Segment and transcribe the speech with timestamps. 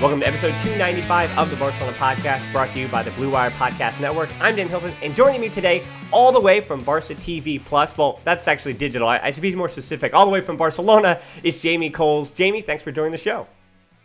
[0.00, 3.50] Welcome to episode 295 of the Barcelona Podcast, brought to you by the Blue Wire
[3.50, 4.30] Podcast Network.
[4.40, 8.18] I'm Dan Hilton, and joining me today, all the way from Barca TV Plus, well,
[8.24, 9.06] that's actually digital.
[9.06, 10.14] I, I should be more specific.
[10.14, 12.30] All the way from Barcelona is Jamie Coles.
[12.30, 13.46] Jamie, thanks for joining the show.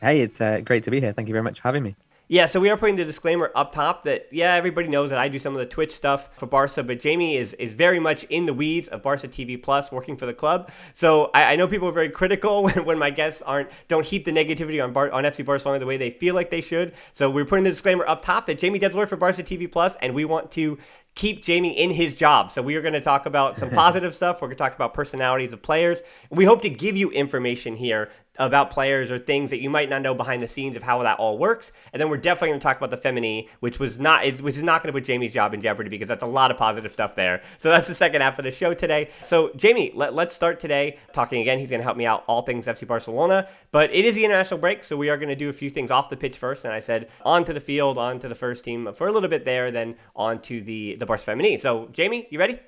[0.01, 1.13] Hey, it's uh, great to be here.
[1.13, 1.95] Thank you very much for having me.
[2.27, 5.27] Yeah, so we are putting the disclaimer up top that yeah, everybody knows that I
[5.27, 8.47] do some of the Twitch stuff for Barca, but Jamie is is very much in
[8.47, 10.71] the weeds of Barca TV Plus, working for the club.
[10.95, 14.25] So I, I know people are very critical when, when my guests aren't don't heap
[14.25, 16.93] the negativity on Bar, on FC Barcelona the way they feel like they should.
[17.13, 19.95] So we're putting the disclaimer up top that Jamie does work for Barca TV Plus,
[19.97, 20.79] and we want to
[21.13, 22.51] keep Jamie in his job.
[22.51, 24.41] So we are going to talk about some positive stuff.
[24.41, 25.99] We're going to talk about personalities of players.
[26.29, 30.01] We hope to give you information here about players or things that you might not
[30.01, 31.71] know behind the scenes of how that all works.
[31.93, 34.57] And then we're definitely going to talk about the Femení, which was not is which
[34.57, 36.91] is not going to put Jamie's job in jeopardy because that's a lot of positive
[36.91, 37.41] stuff there.
[37.57, 39.09] So that's the second half of the show today.
[39.23, 41.59] So Jamie, let, let's start today talking again.
[41.59, 44.59] He's going to help me out all things FC Barcelona, but it is the international
[44.59, 46.65] break, so we are going to do a few things off the pitch first.
[46.65, 49.71] And I said onto the field, onto the first team for a little bit there,
[49.71, 51.59] then onto the the Barca Femení.
[51.59, 52.59] So Jamie, you ready?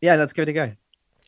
[0.00, 0.72] Yeah, let's give it a go.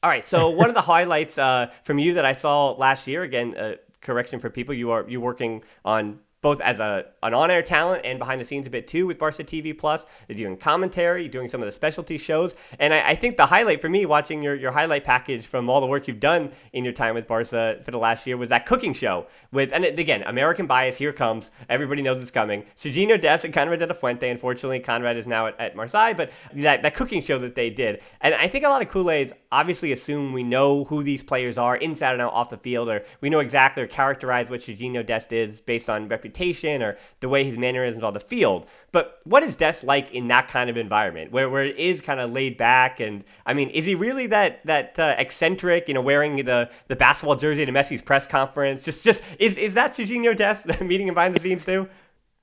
[0.05, 0.27] All right.
[0.27, 3.77] So one of the highlights uh, from you that I saw last year, again, uh,
[4.03, 8.19] correction for people, you are you working on both as a an on-air talent and
[8.19, 10.05] behind the scenes a bit too with Barca TV Plus.
[10.29, 13.81] You're doing commentary, doing some of the specialty shows, and I, I, think the highlight
[13.81, 16.93] for me watching your, your highlight package from all the work you've done in your
[16.93, 20.67] time with Barca for the last year was that cooking show with and again American
[20.67, 22.65] bias here comes everybody knows it's coming.
[22.77, 24.29] Sergiño Dest and Konrad de la Fuente.
[24.29, 28.03] Unfortunately, Konrad is now at, at Marseille, but that that cooking show that they did,
[28.21, 31.75] and I think a lot of Kool-Aids obviously assume we know who these players are
[31.75, 35.33] inside and out off the field, or we know exactly or characterize what Sergiño Dest
[35.33, 38.67] is based on reputation or the way his mannerisms on the field.
[38.93, 42.21] But what is Des like in that kind of environment where, where it is kind
[42.21, 43.01] of laid back?
[43.01, 46.97] And I mean, is he really that that uh, eccentric, you know, wearing the, the
[46.97, 48.85] basketball jersey to Messi's press conference?
[48.85, 51.89] Just just is is that Sergiño Dest meeting him behind the scenes too?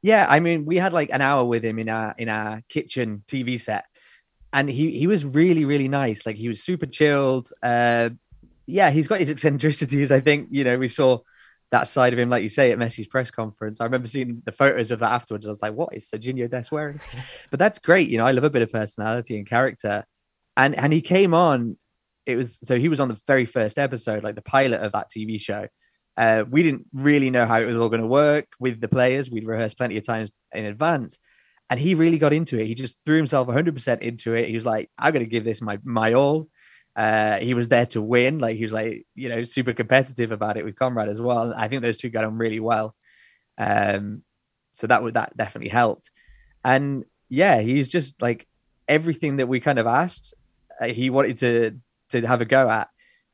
[0.02, 3.23] Yeah, I mean, we had like an hour with him in our in our kitchen
[3.28, 3.85] TV set,
[4.52, 6.25] and he he was really really nice.
[6.25, 7.50] Like he was super chilled.
[7.62, 8.09] Uh,
[8.66, 10.12] yeah, he's got his eccentricities.
[10.12, 11.19] I think you know we saw
[11.72, 13.80] that side of him, like you say, at Messi's press conference.
[13.80, 15.46] I remember seeing the photos of that afterwards.
[15.46, 17.00] I was like, what is Sergiño Dest wearing?
[17.50, 18.09] but that's great.
[18.09, 20.06] You know, I love a bit of personality and character.
[20.58, 21.78] And and he came on,
[22.26, 25.09] it was so he was on the very first episode, like the pilot of that
[25.09, 25.68] TV show.
[26.18, 29.32] Uh, we didn't really know how it was all going to work with the players.
[29.32, 31.20] We'd rehearsed plenty of times in advance.
[31.70, 32.68] And he really got into it.
[32.68, 34.50] He just threw himself 100% into it.
[34.50, 36.50] He was like, I'm going to give this my, my all.
[36.96, 38.40] Uh, he was there to win.
[38.40, 41.53] Like he was like, you know, super competitive about it with Konrad as well.
[41.56, 42.96] I think those two got on really well.
[43.57, 44.24] Um,
[44.74, 46.12] so that would that definitely helped.
[46.63, 48.47] And yeah, he's just like
[48.88, 50.34] everything that we kind of asked,
[50.79, 51.79] uh, he wanted to
[52.09, 52.90] to have a go at,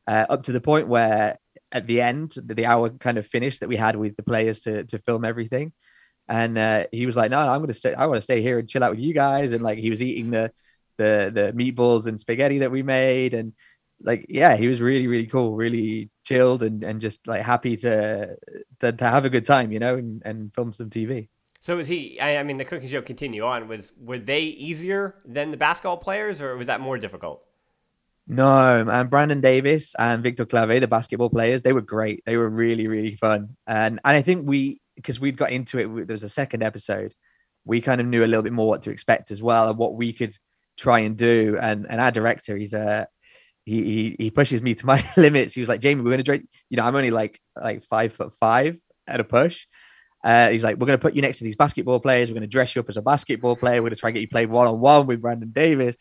[0.08, 1.40] uh, up to the point where
[1.72, 4.84] at the end, the hour kind of finished that we had with the players to
[4.86, 5.74] to film everything.
[6.30, 7.94] And uh, he was like, "No, I'm going to stay.
[7.94, 10.02] I want to stay here and chill out with you guys." And like he was
[10.02, 10.52] eating the
[10.98, 13.54] the the meatballs and spaghetti that we made and
[14.02, 18.36] like yeah he was really really cool really chilled and and just like happy to
[18.80, 21.28] to, to have a good time you know and, and film some tv
[21.60, 25.16] so was he I, I mean the cooking show continue on was were they easier
[25.26, 27.44] than the basketball players or was that more difficult
[28.30, 32.24] no, and Brandon Davies and Victor Claver, the basketball players, they were great.
[32.26, 33.56] They were really, really fun.
[33.66, 37.14] And and I think we because we'd got into it, there was a second episode,
[37.64, 39.96] we kind of knew a little bit more what to expect as well and what
[39.96, 40.36] we could
[40.78, 41.58] try and do.
[41.60, 43.08] And and our director, he's a
[43.66, 45.54] he, he he pushes me to my limits.
[45.54, 46.48] He was like, Jamie, we're gonna drink.
[46.70, 49.66] You know, I'm only like like five foot five at a push.
[50.24, 52.30] Uh, he's like, we're gonna put you next to these basketball players.
[52.30, 53.82] We're gonna dress you up as a basketball player.
[53.82, 55.96] We're gonna try and get you played one on one with Brandon Davies,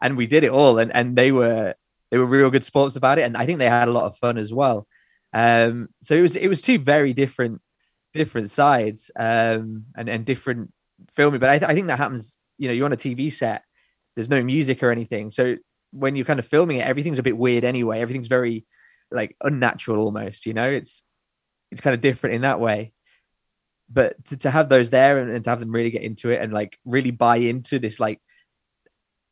[0.00, 0.78] and we did it all.
[0.78, 1.74] And and they were
[2.10, 4.16] they were real good sports about it, and I think they had a lot of
[4.16, 4.86] fun as well.
[5.32, 7.60] Um, so it was it was two very different
[8.12, 10.72] different sides um, and and different
[11.14, 11.40] filming.
[11.40, 12.36] But I, th- I think that happens.
[12.58, 13.62] You know, you're on a TV set.
[14.14, 15.56] There's no music or anything, so
[15.92, 18.00] when you're kind of filming it, everything's a bit weird anyway.
[18.00, 18.64] Everything's very
[19.10, 20.46] like unnatural almost.
[20.46, 21.02] You know, it's
[21.70, 22.92] it's kind of different in that way.
[23.90, 26.40] But to, to have those there and, and to have them really get into it
[26.40, 28.20] and like really buy into this like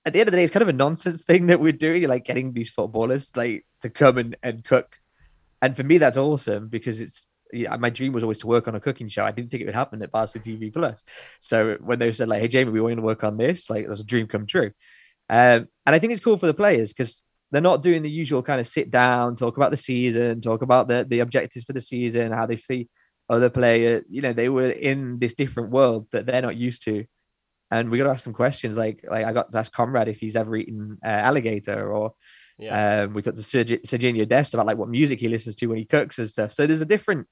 [0.04, 2.06] at the end of the day, it's kind of a nonsense thing that we're doing,
[2.08, 4.96] like getting these footballers like to come and, and cook.
[5.62, 8.74] And for me, that's awesome because it's yeah, my dream was always to work on
[8.74, 9.24] a cooking show.
[9.24, 11.04] I didn't think it would happen at Barca TV Plus.
[11.40, 13.84] So when they said like, "Hey Jamie, we want you to work on this," like
[13.84, 14.72] it was a dream come true.
[15.28, 18.42] Um, and I think it's cool for the players because they're not doing the usual
[18.42, 21.80] kind of sit down, talk about the season, talk about the the objectives for the
[21.80, 22.88] season, how they see
[23.28, 24.04] other players.
[24.08, 27.04] You know, they were in this different world that they're not used to
[27.70, 28.76] and we got to ask some questions.
[28.76, 32.14] Like, like I got to ask Konrad if he's ever eaten uh, alligator, or
[32.58, 33.02] yeah.
[33.02, 35.84] um, we talked to Sergiño Dest about like what music he listens to when he
[35.84, 36.52] cooks and stuff.
[36.52, 37.28] So there's a different,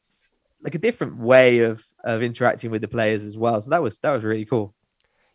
[0.62, 3.60] like a different way of of interacting with the players as well.
[3.60, 4.74] So that was that was really cool.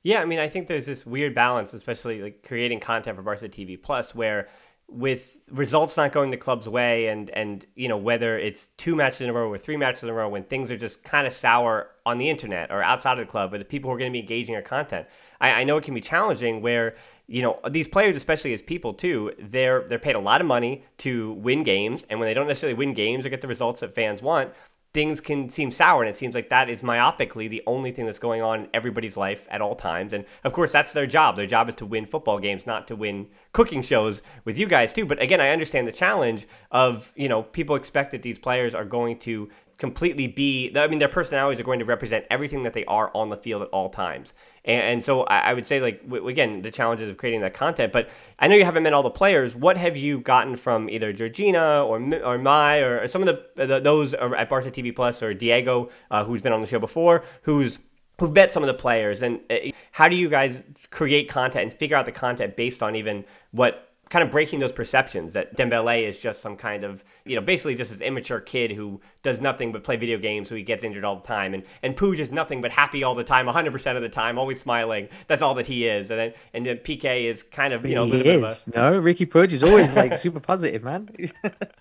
[0.04, 3.48] Yeah, I mean, I think there's this weird balance, especially like creating content for Barca
[3.48, 4.50] TV Plus, where
[4.88, 9.22] with results not going the club's way and and you know whether it's two matches
[9.22, 11.34] in a row or three matches in a row when things are just kind of
[11.34, 14.12] sour on the internet or outside of the club or the people who are going
[14.12, 15.08] to be engaging our content
[15.40, 16.96] I, I know it can be challenging where
[17.28, 20.84] you know these players especially as people too they're they're paid a lot of money
[20.98, 23.96] to win games and when they don't necessarily win games or get the results that
[23.96, 24.52] fans want
[24.94, 28.20] things can seem sour and it seems like that is myopically the only thing that's
[28.20, 30.14] going on in everybody's life at all times.
[30.14, 31.36] And of course that's their job.
[31.36, 34.94] Their job is to win football games not to win cooking shows with you guys
[34.94, 35.06] too.
[35.06, 38.86] But again i understand the challenge of you know people expect that these players are
[38.86, 39.50] going to
[39.84, 43.28] completely be i mean their personalities are going to represent everything that they are on
[43.30, 44.34] the field at all times
[44.66, 47.54] and, and so I, I, would say, like, w- again, the challenges of creating that
[47.54, 47.92] content.
[47.92, 48.10] But
[48.40, 49.56] I know you haven't met all the players.
[49.56, 53.80] What have you gotten from either Georgina or or Mai or some of the, the
[53.80, 57.80] those at Barca TV Plus or Diego, uh, who's been on the show before, who's
[58.20, 59.58] who've met some of the players, and uh,
[59.92, 63.93] how do you guys create content and figure out the content based on even what
[64.14, 67.74] kind of breaking those perceptions that Dembele is just some kind of, you know, basically
[67.74, 71.04] just this immature kid who does nothing but play video games, so he gets injured
[71.04, 71.56] all the time.
[71.56, 74.60] And and Puig is nothing but happy all the time, 100% of the time, always
[74.60, 75.10] smiling.
[75.26, 76.12] That's all that he is.
[76.12, 78.68] And then and then Piqué is kind of, you know, he is.
[78.68, 78.70] A...
[78.76, 81.10] No, Riqui Puig is always like super positive, man.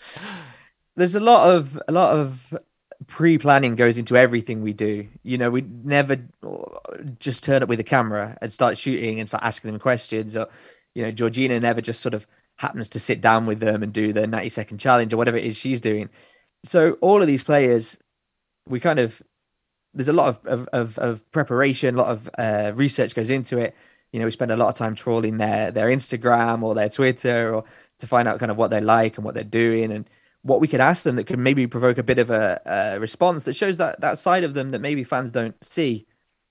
[0.97, 2.57] There's a lot of a lot of
[3.09, 5.07] pre-planning goes into everything we do.
[5.23, 6.63] You know, we never uh,
[7.19, 10.49] just turn up with a camera and start shooting and start asking them questions or
[10.95, 14.13] you know, Georgina never just sort of happens to sit down with them and do
[14.13, 16.11] the 90 second challenge or whatever it is she's doing.
[16.65, 17.99] So all of these players,
[18.67, 19.23] we kind of
[19.95, 23.59] there's a lot of of, of, of preparation, a lot of uh, research goes into
[23.59, 23.75] it.
[24.13, 27.55] You know, we spend a lot of time trawling their their Instagram or their Twitter
[27.55, 27.65] or
[27.99, 30.09] to find out kind of what they like and what they're doing and
[30.43, 33.45] what we could ask them that could maybe provoke a bit of a, a response
[33.45, 36.07] that shows that that side of them that maybe fans don't see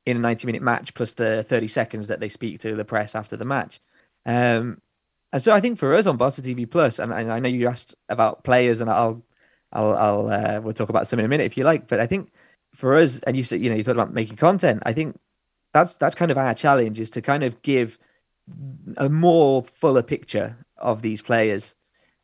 [0.05, 3.15] in a 90 minute match plus the 30 seconds that they speak to the press
[3.15, 3.79] after the match.
[4.25, 4.81] Um,
[5.33, 7.67] and so I think for us on Barca TV Plus, and, and I know you
[7.67, 9.23] asked about players, and I'll,
[9.71, 11.87] I'll, I'll, uh, we'll talk about some in a minute if you like.
[11.87, 12.31] But I think
[12.73, 14.83] for us, and you said, you know, you talked about making content.
[14.85, 15.17] I think
[15.73, 17.97] that's that's kind of our challenge is to kind of give
[18.97, 21.75] a more fuller picture of these players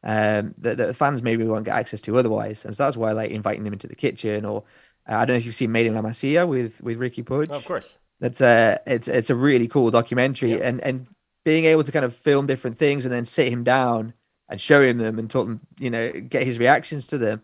[0.04, 2.66] um, that, that fans maybe won't get access to otherwise.
[2.66, 4.46] And so that's why I like inviting them into the kitchen.
[4.46, 4.64] Or
[5.10, 7.48] uh, I don't know if you've seen Made in La Masia with with Riqui Puig.
[7.52, 7.98] Oh, of course.
[8.20, 10.68] That's a it's it's a really cool documentary, yeah.
[10.68, 11.08] and and
[11.48, 14.14] being able to kind of film different things and then sit him down
[14.50, 17.42] and show him them and talk them, you know, get his reactions to them.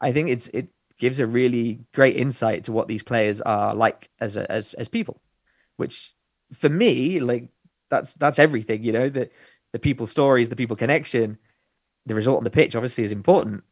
[0.00, 4.08] I think it's it gives a really great insight to what these players are like
[4.20, 5.20] as a, as as people,
[5.78, 6.14] which
[6.52, 7.48] for me, like
[7.88, 8.84] that's that's everything.
[8.84, 9.28] You know, the
[9.72, 11.36] the people stories, the people connection,
[12.06, 13.64] the result on the pitch obviously is important.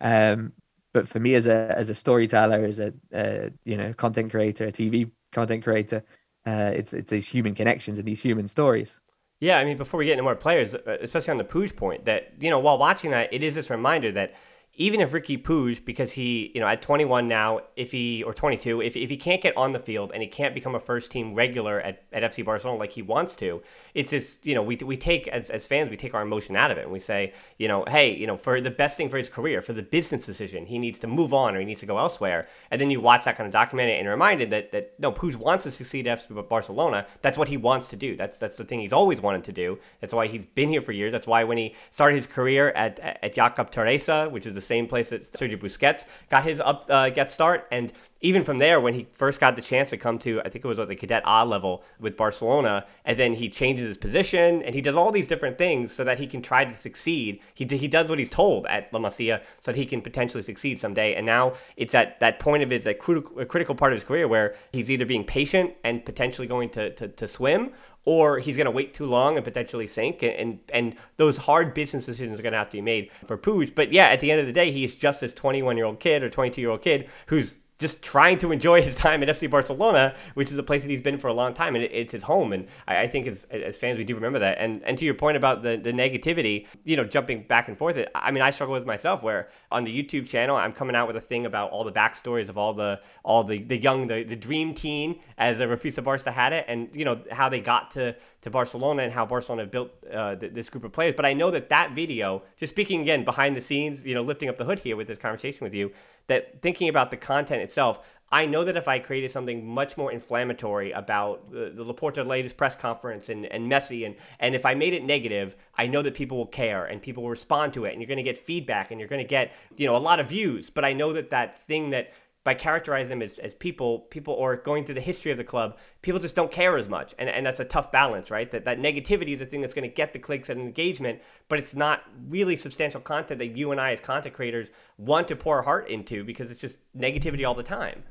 [0.00, 0.52] Um,
[0.92, 4.70] but for me as a as a storyteller, as a you know content creator, a
[4.70, 6.04] TV content creator,
[6.46, 9.00] uh, it's it's these human connections and these human stories.
[9.40, 12.04] Yeah, I mean, before we get into more players, uh, especially on the Puig point,
[12.06, 14.34] that you know, while watching that, it is this reminder that
[14.76, 18.82] even if Riqui Puig, because he, you know, at 21 now, if he, or 22,
[18.82, 21.32] if, if he can't get on the field and he can't become a first team
[21.32, 23.62] regular at, at FC Barcelona like he wants to,
[23.94, 26.72] it's just, you know, we, we take, as, as fans, we take our emotion out
[26.72, 29.16] of it and we say, you know, hey, you know, for the best thing for
[29.16, 31.86] his career, for the business decision, he needs to move on or he needs to
[31.86, 32.48] go elsewhere.
[32.72, 35.62] And then you watch that kind of documentary and reminded that, that no, Puig wants
[35.64, 37.06] to succeed at FC Barcelona.
[37.22, 38.16] That's what he wants to do.
[38.16, 39.78] That's, that's the thing he's always wanted to do.
[40.00, 41.12] That's why he's been here for years.
[41.12, 44.86] That's why when he started his career at, at Jàbac Terrassa, which is the same
[44.86, 47.66] place that Sergio Busquets got his up uh, get start.
[47.70, 50.64] And even from there, when he first got the chance to come to, I think
[50.64, 54.62] it was at the cadet A level with Barcelona, and then he changes his position
[54.62, 57.40] and he does all these different things so that he can try to succeed.
[57.54, 60.78] He, he does what he's told at La Masia so that he can potentially succeed
[60.80, 61.14] someday.
[61.14, 64.26] And now it's at that point of his a critical, critical part of his career
[64.26, 67.72] where he's either being patient and potentially going to, to, to swim
[68.04, 70.22] or he's going to wait too long and potentially sink.
[70.22, 73.38] And, and, and those hard business decisions are going to have to be made for
[73.38, 73.74] Puig.
[73.74, 76.22] But yeah, at the end of the day, he's just this 21 year old kid
[76.22, 80.14] or 22 year old kid who's just trying to enjoy his time at FC Barcelona,
[80.32, 82.22] which is a place that he's been for a long time, and it, it's his
[82.22, 82.54] home.
[82.54, 84.56] And I, I, think as, as fans, we do remember that.
[84.58, 88.02] And and to your point about the, the negativity, you know, jumping back and forth,
[88.14, 91.16] I mean, I struggle with myself where on the YouTube channel, I'm coming out with
[91.16, 94.36] a thing about all the backstories of all the all the, the young, the, the
[94.36, 98.16] dream teen, as a Rafisa Barca had it, and you know how they got to
[98.44, 101.14] to Barcelona and how Barcelona built uh, th- this group of players.
[101.16, 104.48] But I know that that video, just speaking again behind the scenes, you know, lifting
[104.48, 105.92] up the hood here with this conversation with you,
[106.26, 108.00] that thinking about the content itself,
[108.34, 112.56] I know that if I created something much more inflammatory about the, the Laporta latest
[112.56, 116.14] press conference and, and Messi, and, and if I made it negative, I know that
[116.14, 118.90] people will care and people will respond to it, and you're going to get feedback
[118.90, 120.68] and you're going to get you know a lot of views.
[120.68, 122.12] But I know that that thing that
[122.44, 125.78] by characterizing them as, as people, people or going through the history of the club,
[126.02, 127.14] people just don't care as much.
[127.18, 128.50] And, and that's a tough balance, right?
[128.50, 131.58] That, that negativity is the thing that's going to get the clicks and engagement, but
[131.58, 135.56] it's not really substantial content that you and I as content creators want to pour
[135.56, 138.02] our heart into because it's just negativity all the time.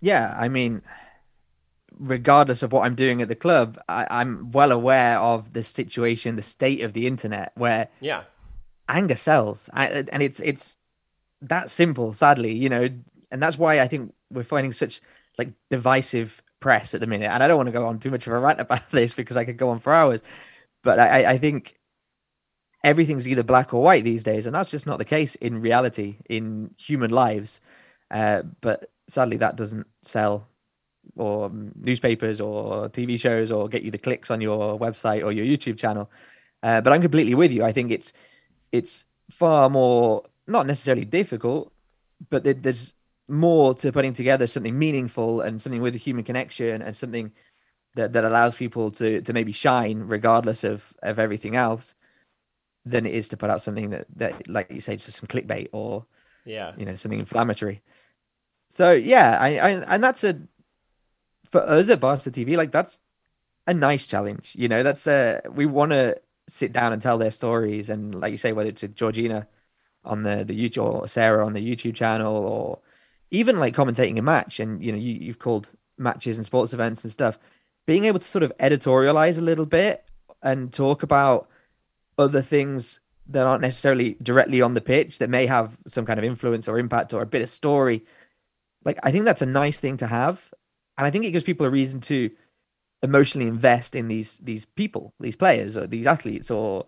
[0.00, 0.82] Yeah, I mean,
[1.96, 6.34] regardless of what I'm doing at the club, I, am well aware of the situation,
[6.34, 8.24] the state of the internet where yeah,
[8.88, 10.76] anger sells, I, and it's it's
[11.42, 12.12] that simple.
[12.12, 12.88] Sadly, you know,
[13.30, 15.00] and that's why I think we're finding such
[15.36, 17.30] like divisive press at the minute.
[17.30, 19.36] And I don't want to go on too much of a rant about this because
[19.36, 20.22] I could go on for hours,
[20.82, 21.78] but I, I think
[22.84, 26.16] everything's either black or white these days, and that's just not the case in reality
[26.28, 27.60] in human lives.
[28.10, 30.48] Uh, but sadly, that doesn't sell
[31.16, 35.44] or newspapers or TV shows or get you the clicks on your website or your
[35.44, 36.10] YouTube channel.
[36.62, 37.64] Uh, but I'm completely with you.
[37.64, 38.12] I think it's
[38.72, 41.72] it's far more not necessarily difficult,
[42.30, 42.94] but there's
[43.28, 47.30] more to putting together something meaningful and something with a human connection and something
[47.94, 51.94] that, that allows people to to maybe shine regardless of of everything else
[52.84, 55.68] than it is to put out something that that like you say just some clickbait
[55.72, 56.06] or
[56.44, 56.72] yeah.
[56.76, 57.82] you know something inflammatory.
[58.70, 60.40] So yeah i, I and that's a
[61.50, 63.00] for us at Barca TV like that's
[63.66, 64.82] a nice challenge you know?
[64.82, 68.52] That's a we want to sit down and tell their stories and like you say
[68.52, 69.46] whether it's with Georgina
[70.04, 72.78] on the the YouTube or Sarah on the YouTube channel or
[73.30, 77.04] even like commentating a match and you know you, you've called matches and sports events
[77.04, 77.38] and stuff
[77.86, 80.04] being able to sort of editorialize a little bit
[80.42, 81.48] and talk about
[82.18, 86.24] other things that aren't necessarily directly on the pitch that may have some kind of
[86.24, 88.04] influence or impact or a bit of story
[88.84, 90.52] like i think that's a nice thing to have.
[90.96, 92.30] And i think it gives people a reason to
[93.02, 96.86] emotionally invest in these these people these players or these athletes or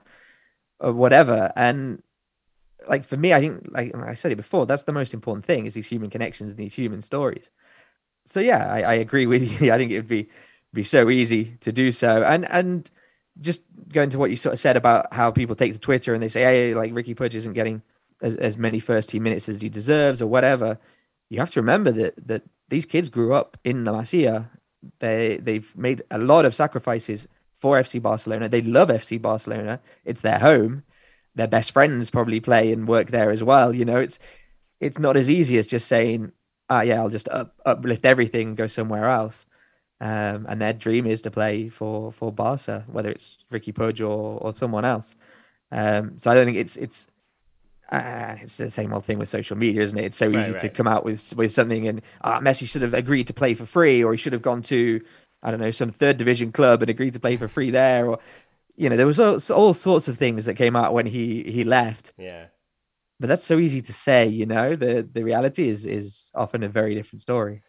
[0.80, 1.52] or whatever.
[1.56, 2.02] And
[2.88, 5.66] like for me, I think like I said it before, that's the most important thing
[5.66, 7.50] is these human connections and these human stories.
[8.26, 9.72] So yeah, I, I agree with you.
[9.72, 10.28] I think it would be
[10.72, 12.22] be so easy to do so.
[12.22, 12.90] And and
[13.40, 16.22] just going to what you sort of said about how people take to Twitter and
[16.22, 17.82] they say, hey, like Riqui Puig isn't getting
[18.20, 20.78] as, as many first team minutes as he deserves or whatever.
[21.28, 24.49] You have to remember that that these kids grew up in La Masia.
[25.00, 28.49] They they've made a lot of sacrifices for FC Barcelona.
[28.49, 29.80] They love FC Barcelona.
[30.04, 30.84] It's their home
[31.34, 33.75] their best friends probably play and work there as well.
[33.75, 34.18] You know, it's
[34.80, 36.32] it's not as easy as just saying,
[36.68, 39.46] "Ah, yeah, I'll just up, uplift everything and go somewhere else."
[40.00, 44.38] Um, and their dream is to play for for Barca, whether it's Riqui Puig or
[44.40, 45.14] or someone else.
[45.72, 47.06] Um, so I don't think it's it's
[47.92, 50.04] uh, it's the same old thing with social media, isn't it?
[50.06, 50.60] It's so easy right, right.
[50.60, 53.66] to come out with with something and uh, Messi should have agreed to play for
[53.66, 55.00] free, or he should have gone to
[55.42, 58.18] I don't know some third division club and agreed to play for free there, or
[58.80, 61.64] you know, there was all, all sorts of things that came out when he he
[61.64, 62.14] left.
[62.16, 62.46] Yeah.
[63.20, 64.75] But that's so easy to say, you know.
[64.75, 67.60] The the reality is is often a very different story.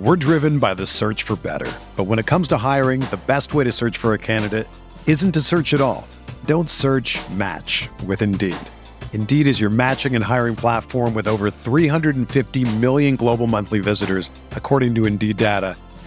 [0.00, 1.70] We're driven by the search for better.
[1.96, 4.66] But when it comes to hiring, the best way to search for a candidate
[5.06, 6.06] isn't to search at all.
[6.44, 8.56] Don't search, match with Indeed.
[9.12, 14.94] Indeed is your matching and hiring platform with over 350 million global monthly visitors, according
[14.96, 15.76] to Indeed data,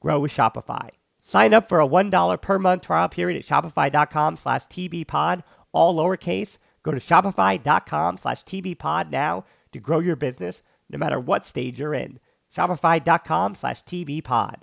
[0.00, 0.90] grow with Shopify.
[1.22, 6.58] Sign up for a $1 per month trial period at shopify.com slash tbpod, all lowercase.
[6.82, 11.94] Go to shopify.com slash tbpod now to grow your business no matter what stage you're
[11.94, 12.18] in.
[12.56, 14.62] Shopify.com slash tbpod.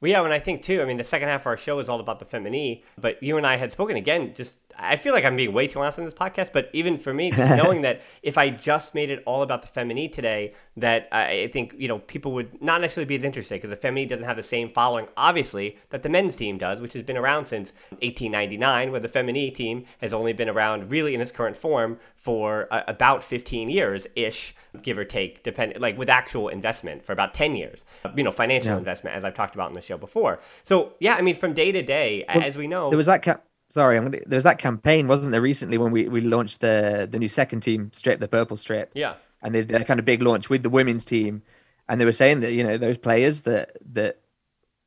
[0.00, 1.88] Well, yeah, and I think too, I mean, the second half of our show is
[1.88, 4.32] all about the Femení, but you and I had spoken again.
[4.34, 7.12] Just, I feel like I'm being way too honest in this podcast, but even for
[7.12, 11.08] me, just knowing that if I just made it all about the Femení today, that
[11.12, 14.24] I think, you know, people would not necessarily be as interested because the Femení doesn't
[14.24, 17.72] have the same following, obviously, that the men's team does, which has been around since
[18.00, 22.68] 1899, where the Femení team has only been around really in its current form for
[22.70, 27.34] uh, about 15 years ish give or take, depend like with actual investment for about
[27.34, 27.84] 10 years,
[28.16, 28.78] you know, financial yeah.
[28.78, 30.40] investment, as I've talked about in the show before.
[30.64, 33.22] So, yeah, I mean, from day to day, well, as we know, there was that.
[33.22, 33.40] Ca-
[33.70, 37.08] Sorry, I'm gonna, there was that campaign, wasn't there, recently when we, we launched the
[37.10, 38.90] the new second team strip, the purple strip.
[38.94, 39.14] Yeah.
[39.42, 41.42] And they that kind of big launch with the women's team,
[41.88, 44.20] and they were saying that you know those players that that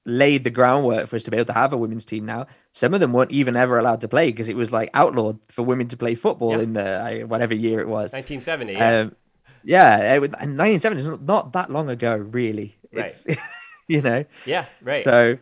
[0.06, 2.46] laid the groundwork for us to be able to have a women's team now.
[2.74, 5.64] Some of them weren't even ever allowed to play because it was like outlawed for
[5.64, 6.64] women to play football yeah.
[6.64, 8.12] in the whatever year it was.
[8.12, 8.74] 1970.
[8.74, 9.00] Yeah.
[9.00, 9.16] Um,
[9.64, 12.76] yeah, 1970 is not that long ago, really.
[12.92, 13.38] It's, right.
[13.88, 14.26] you know.
[14.46, 15.04] Yeah, right.
[15.04, 15.38] So.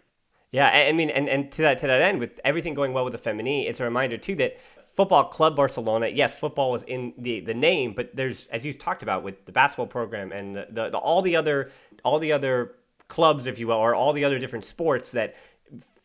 [0.51, 3.13] Yeah, I mean, and, and to that to that end, with everything going well with
[3.13, 4.59] the Femení, it's a reminder too that
[4.93, 9.01] Football Club Barcelona, yes, football was in the, the name, but there's as you talked
[9.01, 11.71] about with the basketball program and the, the, the all the other
[12.03, 12.75] all the other
[13.07, 15.35] clubs, if you will, or all the other different sports that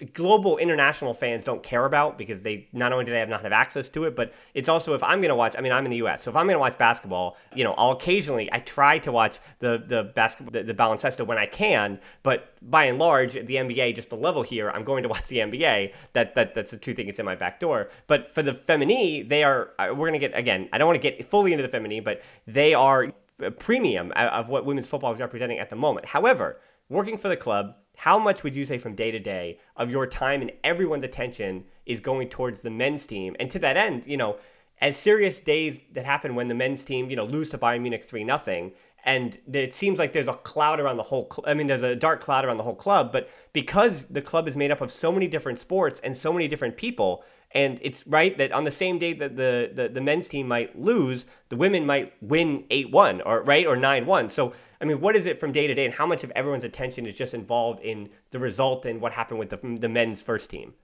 [0.05, 3.53] global international fans don't care about because they not only do they have not have
[3.53, 5.55] access to it, but it's also if I'm going to watch.
[5.57, 7.73] I mean, I'm in the U.S., so if I'm going to watch basketball, you know,
[7.79, 11.99] I'll occasionally I try to watch the the basketball the, the baloncesto when I can,
[12.23, 15.39] but by and large, the NBA just the level here, I'm going to watch the
[15.39, 15.95] NBA.
[16.13, 17.09] That that that's the two thing.
[17.09, 17.89] It's in my back door.
[18.07, 19.71] But for the Femení, they are.
[19.79, 20.69] We're going to get again.
[20.73, 24.49] I don't want to get fully into the Femení, but they are a premium of
[24.49, 26.07] what women's football is representing at the moment.
[26.07, 29.91] However, working for the club how much would you say from day to day of
[29.91, 33.37] your time and everyone's attention is going towards the men's team?
[33.41, 34.37] And to that end, you know,
[34.81, 38.05] as serious days that happen when the men's team, you know, lose to Bayern Munich
[38.05, 38.73] 3 nothing
[39.07, 41.97] and it seems like there's a cloud around the whole cl- i mean there's a
[41.97, 45.11] dark cloud around the whole club but because the club is made up of so
[45.11, 47.25] many different sports and so many different people
[47.57, 50.79] and it's right that on the same day that the, the, the men's team might
[50.79, 55.27] lose the women might win 8-1 or right or 9-1 so i mean what is
[55.27, 58.11] it from day to day and how much of everyone's attention is just involved in
[58.31, 60.75] the result and what happened with the, the men's first team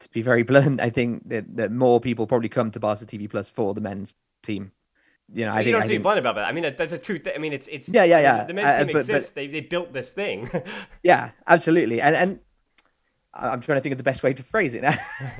[0.00, 3.30] to be very blunt, I think that, that more people probably come to Barca TV
[3.30, 4.12] Plus for the men's
[4.42, 4.72] team
[5.32, 6.44] you know, I think you think, don't have to think, be blunt about that.
[6.44, 7.26] I mean, that, that's a truth.
[7.34, 8.40] I mean, it's it's yeah, yeah, yeah.
[8.40, 9.30] The, the men's uh, team but, exists.
[9.30, 10.50] But, they they built this thing.
[11.02, 12.00] yeah, absolutely.
[12.00, 12.40] And and
[13.34, 14.94] I'm trying to think of the best way to phrase it now.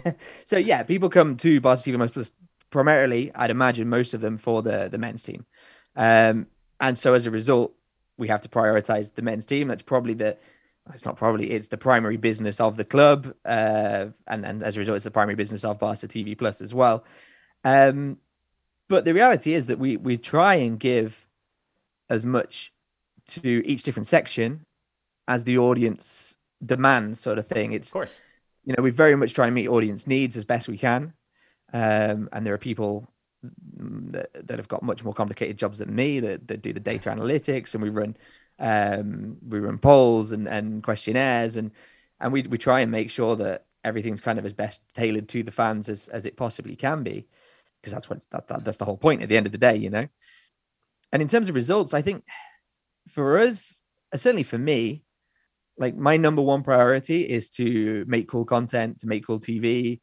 [0.47, 2.31] so yeah, people come to Barca TV Plus
[2.71, 5.47] primarily, I'd imagine, most of them for the the men's team,
[5.97, 6.49] um,
[6.81, 7.73] and so as a result,
[8.19, 9.69] we have to prioritize the men's team.
[9.69, 10.37] That's probably the
[10.93, 14.81] it's not probably it's the primary business of the club, uh, and and as a
[14.81, 17.05] result, it's the primary business of Barca TV Plus as well.
[17.65, 18.19] Um,
[18.89, 21.27] but the reality is that we we try and give
[22.11, 22.73] as much
[23.27, 24.67] to each different section
[25.27, 27.73] as the audience demands, sort of thing.
[27.73, 28.13] It's of course.
[28.65, 31.13] you know we very much try and meet audience needs as best we can,
[31.73, 33.09] um, and there are people
[33.77, 37.11] that, that have got much more complicated jobs than me that, that do the data
[37.11, 38.17] analytics and we run
[38.59, 41.73] um, we run polls and, and questionnaires and
[42.21, 45.43] and we, we try and make sure that everything's kind of as best tailored to
[45.43, 47.27] the fans as, as it possibly can be
[47.81, 49.77] because that's what that, that, that's the whole point at the end of the day,
[49.77, 50.09] you know.
[51.13, 52.25] And in terms of results, I think
[53.09, 53.81] for us,
[54.15, 55.04] certainly for me,
[55.77, 60.01] like my number one priority is to make cool content, to make cool TV,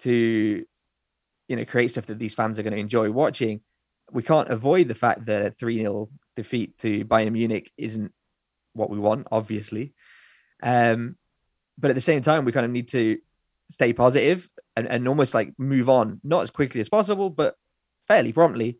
[0.00, 0.64] to
[1.48, 3.60] you know create stuff that these fans are going to enjoy watching.
[4.12, 8.12] We can't avoid the fact that a 3 0 defeat to Bayern Munich isn't
[8.72, 9.94] what we want, obviously.
[10.62, 11.16] Um,
[11.78, 13.18] but at the same time, we kind of need to
[13.70, 17.56] stay positive and, and almost like move on, not as quickly as possible, but
[18.06, 18.78] fairly promptly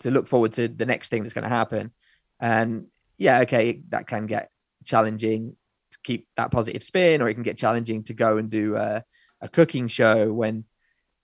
[0.00, 1.92] to look forward to the next thing that's going to happen.
[2.40, 2.86] And
[3.18, 4.50] yeah, okay, that can get
[4.84, 5.56] challenging
[6.04, 9.04] keep that positive spin, or it can get challenging to go and do a,
[9.40, 10.64] a cooking show when,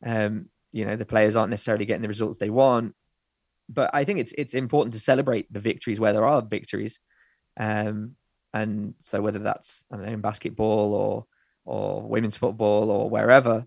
[0.05, 2.95] um, you know, the players aren't necessarily getting the results they want.
[3.69, 7.01] But I think it's it's important to celebrate the victories where there are victories,
[7.59, 8.13] um,
[8.55, 11.27] and so whether that's I don't know in basketball or
[11.65, 13.67] or women's football or wherever,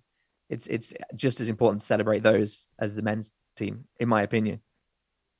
[0.50, 4.62] it's it's just as important to celebrate those as the men's team, in my opinion.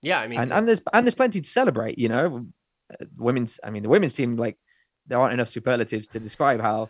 [0.02, 1.98] Yeah, I mean, and, and there's and there's plenty to celebrate.
[1.98, 2.48] You know,
[3.18, 3.60] women's.
[3.64, 4.58] I mean, the women's team like
[5.10, 6.90] there aren't enough superlatives to describe how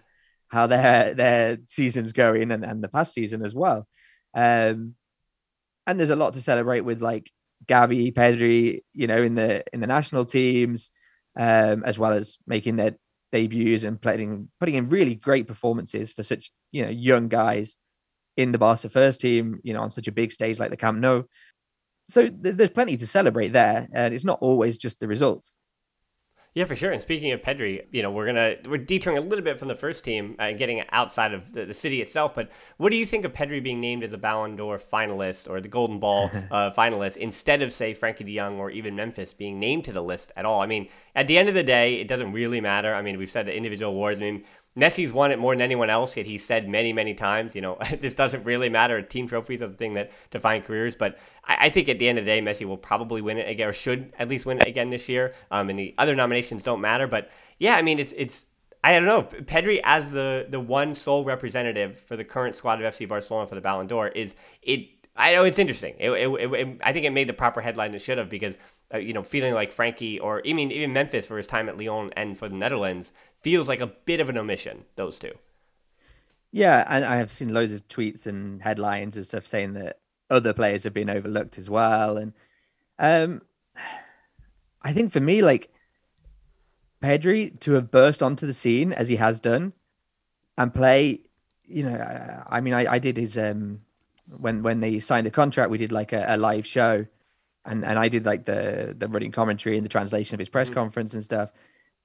[0.50, 3.88] how their their season's going and, and the past season as well.
[4.34, 4.96] Um,
[5.88, 7.32] and there's a lot to celebrate with like
[7.66, 10.92] Gavi, Pedri, you know, in the in the national teams,
[11.38, 12.96] um, as well as making their
[13.32, 17.76] debuts and playing putting in really great performances for such you know young guys
[18.38, 20.98] in the Barca first team, you know, on such a big stage like the Camp
[21.00, 21.24] Nou.
[22.08, 25.58] So th- there's plenty to celebrate there, and it's not always just the results.
[26.56, 26.92] Yeah, for sure.
[26.92, 29.76] And speaking of Pedri, you know, we're gonna we're detouring a little bit from the
[29.76, 32.34] first team and uh, getting outside of the, the, city itself.
[32.34, 35.62] But what do you think of Pedri being named as a Ballon d'Or finalist or
[35.62, 39.60] the Golden Ball uh, finalist instead of say Frenkie De Jong or even Memphis being
[39.60, 40.60] named to the list at all?
[40.60, 42.96] I mean, at the end of the day, it doesn't really matter.
[42.96, 44.20] I mean, we've said the individual awards.
[44.20, 44.44] I mean,
[44.80, 47.78] Messi's won it more than anyone else, yet he's said many, many times, you know,
[48.00, 49.02] this doesn't really matter.
[49.02, 50.96] Team trophies are the thing that define careers.
[50.96, 53.50] But I, I, think at the end of the day, Messi will probably win it
[53.50, 55.34] again, or should at least win it again this year.
[55.52, 57.08] Um, and the other nominations don't matter.
[57.08, 58.48] But yeah, I mean, it's it's
[58.84, 59.24] I don't know.
[59.24, 63.56] Pedri as the the one sole representative for the current squad of FC Barcelona for
[63.56, 64.88] the Ballon d'Or is it.
[65.16, 65.96] I know it's interesting.
[66.00, 68.58] It, it, it, I think it made the proper headline it should have because
[68.94, 71.78] uh, you know feeling like Frenkie or I mean even Memphis for his time at
[71.78, 75.34] Lyon and for the Netherlands feels like a bit of an omission, those two.
[76.52, 80.00] Yeah, and I have seen loads of tweets and headlines and stuff saying that
[80.30, 82.18] other players have been overlooked as well.
[82.18, 82.34] And
[82.98, 83.42] um,
[84.82, 85.72] I think for me, like
[87.02, 89.74] Pedri to have burst onto the scene as he has done
[90.58, 91.22] and play,
[91.66, 93.82] you know, I mean, I, I did his um
[94.38, 97.06] when when they signed the contract, we did like a, a live show,
[97.70, 100.68] and and I did like the the running commentary and the translation of his press
[100.68, 100.76] mm-hmm.
[100.76, 101.52] conference and stuff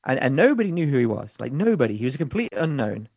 [0.05, 1.37] and and nobody knew who he was.
[1.41, 1.97] Like nobody.
[1.97, 3.09] He was a complete unknown,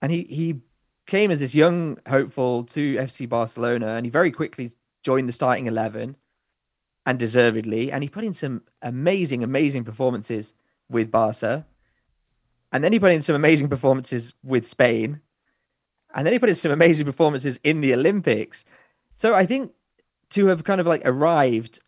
[0.00, 0.60] and he he
[1.06, 5.66] came as this young hopeful to FC Barcelona, and he very quickly joined the starting
[5.66, 6.16] eleven,
[7.06, 7.92] and deservedly.
[7.92, 10.54] And he put in some amazing, amazing performances
[10.88, 11.66] with Barca,
[12.72, 15.20] and then he put in some amazing performances with Spain,
[16.14, 18.64] and then he put in some amazing performances in the Olympics.
[19.16, 19.72] So I think
[20.32, 21.80] to have kind of like arrived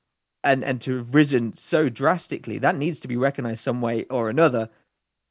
[0.42, 4.28] and and to have risen so drastically, that needs to be recognized some way or
[4.28, 4.70] another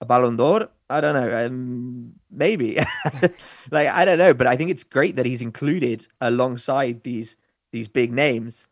[0.04, 0.69] a Ballon d'Or.
[0.89, 1.45] I don't know.
[1.45, 2.78] Um, maybe.
[3.71, 7.38] like I don't know, but I think it's great that he's included alongside these
[7.71, 8.67] these big names,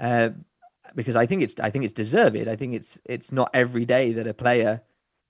[0.00, 0.30] uh,
[0.94, 2.48] because I think it's I think it's deserved.
[2.48, 4.82] I think it's it's not every day that a player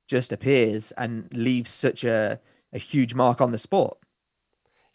[0.07, 2.41] just appears and leaves such a
[2.73, 3.99] a huge mark on the sport.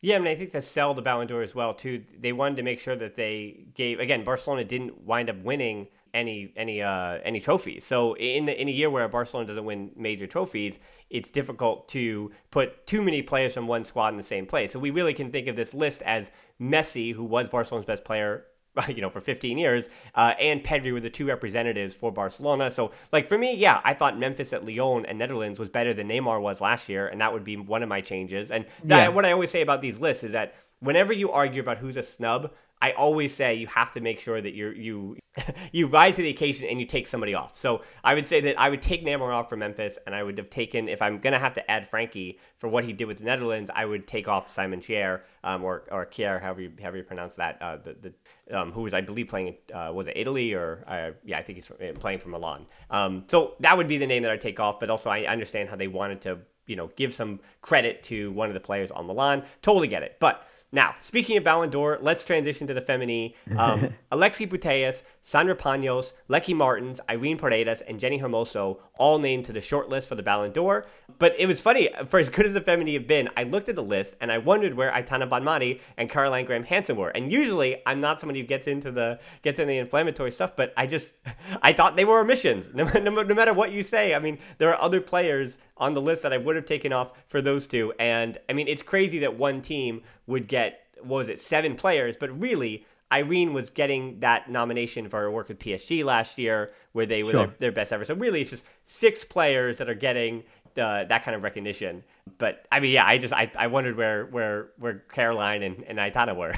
[0.03, 2.03] Yeah, I mean, I think they sell the Ballon d'Or as well too.
[2.19, 4.25] They wanted to make sure that they gave again.
[4.25, 7.85] Barcelona didn't wind up winning any any uh, any trophies.
[7.85, 12.31] So in the in a year where Barcelona doesn't win major trophies, it's difficult to
[12.51, 14.73] put too many players from one squad in the same place.
[14.73, 18.45] So we really can think of this list as Messi, who was Barcelona's best player
[18.87, 22.71] you know, for 15 years, uh, and Pedri were the two representatives for Barcelona.
[22.71, 26.07] So, like for me, yeah, I thought Memphis at Lyon and Netherlands was better than
[26.09, 28.51] Neymar was last year, and that would be one of my changes.
[28.51, 29.07] And that, yeah.
[29.09, 32.03] what I always say about these lists is that whenever you argue about who's a
[32.03, 32.51] snub,
[32.83, 35.17] I always say you have to make sure that you you
[35.71, 37.57] you rise to the occasion and you take somebody off.
[37.57, 40.37] So I would say that I would take Neymar off for Memphis, and I would
[40.37, 43.23] have taken if I'm gonna have to add Frenkie for what he did with the
[43.23, 47.03] Netherlands, I would take off Simon Kjaer um, or or Kjaer, however you however you
[47.03, 48.11] pronounce that, uh, the
[48.49, 51.41] the um, who was I believe playing uh, was it Italy or uh, yeah I
[51.41, 52.65] think he's uh, playing for Milan.
[52.89, 54.81] Um, so that would be the name that I'd take off.
[54.81, 58.49] But also I understand how they wanted to you know give some credit to one
[58.49, 59.45] of the players on Milan.
[59.61, 60.45] Totally get it, but.
[60.73, 63.35] Now, speaking of Ballon d'Or, let's transition to the Femení.
[63.55, 69.53] Um, Alexia Putellas, Sandra Paños, Lieke Martens, Irene Paredes, and Jenni Hermoso all named to
[69.53, 70.87] the short list for the Ballon d'Or.
[71.19, 73.75] But it was funny, for as good as the Femení have been, I looked at
[73.75, 77.09] the list and I wondered where Aitana Bonmati and Caroline Graham Hansen were.
[77.09, 80.73] And usually I'm not somebody who gets into the gets into the inflammatory stuff, but
[80.75, 81.13] I just
[81.61, 82.69] I thought they were omissions.
[82.73, 86.01] No, no, no matter what you say, I mean, there are other players on the
[86.01, 87.93] list that I would have taken off for those two.
[87.99, 92.15] And I mean, it's crazy that one team would get what was it seven players,
[92.17, 97.05] but really Irene was getting that nomination for her work with PSG last year, where
[97.05, 97.47] they were sure.
[97.47, 98.05] their, their, best ever.
[98.05, 100.43] So really, it's just six players that are getting
[100.77, 102.03] uh, that kind of recognition.
[102.39, 105.99] But I mean, yeah, I just I, I wondered where where where Caroline and, and
[105.99, 106.53] Aitana were.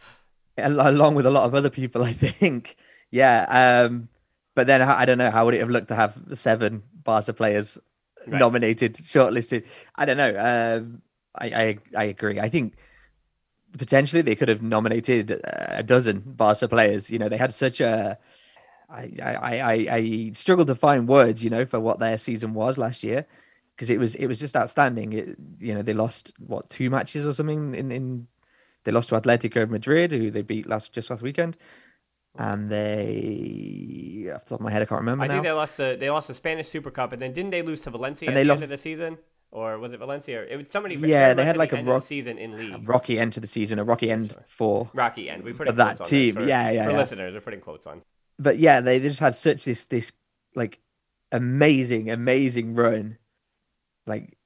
[0.56, 2.76] Along with a lot of other people, I think.
[3.10, 3.86] Yeah.
[3.88, 4.08] Um,
[4.54, 7.78] but then I don't know how would it have looked to have seven Barca players
[8.26, 8.38] right.
[8.38, 9.66] nominated, shortlisted.
[9.96, 10.34] I don't know.
[10.38, 11.02] Um,
[11.34, 12.40] I, I I agree.
[12.40, 12.74] I think
[13.76, 17.10] potentially they could have nominated a dozen Barca players.
[17.10, 18.18] You know, they had such a.
[18.88, 22.76] I, I, I, I struggled to find words, you know, for what their season was
[22.76, 23.24] last year,
[23.76, 25.12] because it was it was just outstanding.
[25.12, 28.26] It, you know, they lost what two matches or something in in
[28.84, 31.56] they lost to Atletico Madrid, who they beat last just last weekend,
[32.36, 35.24] and they off the top of my head I can't remember.
[35.24, 35.34] I now.
[35.34, 37.80] think they lost the they lost the Spanish Super Cup, and then didn't they lose
[37.82, 39.18] to Valencia and at the lost, end of the season?
[39.52, 40.44] or was it Valencia?
[40.44, 40.94] It was somebody.
[40.94, 42.88] Yeah, they had like a rock, season in league.
[42.88, 45.42] rocky end to the season, a rocky end for rocky end.
[45.42, 46.34] We put that team.
[46.34, 46.84] For, yeah, yeah.
[46.84, 46.98] For yeah.
[46.98, 48.02] listeners, we're putting quotes on.
[48.38, 50.12] But yeah, they just had such this this
[50.54, 50.78] like
[51.32, 53.18] amazing, amazing run.
[54.06, 54.38] Like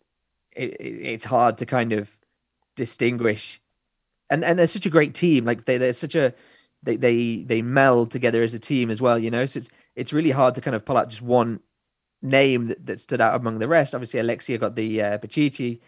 [0.53, 2.17] it, it, it's hard to kind of
[2.77, 3.61] distinguish,
[4.31, 5.45] and and they're such a great team.
[5.45, 6.35] Like they they're such a
[6.85, 9.19] they they they meld together as a team as well.
[9.19, 11.61] You know, so it's it's really hard to kind of pull out just one
[12.23, 13.95] name that, that stood out among the rest.
[13.95, 15.81] Obviously, Alexia got the uh, Pichichi,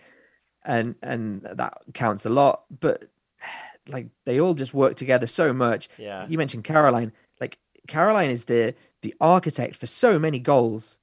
[0.64, 2.64] and and that counts a lot.
[2.80, 3.08] But
[3.88, 5.88] like they all just work together so much.
[5.98, 6.26] Yeah.
[6.28, 7.12] You mentioned Caroline.
[7.40, 10.98] Like Caroline is the the architect for so many goals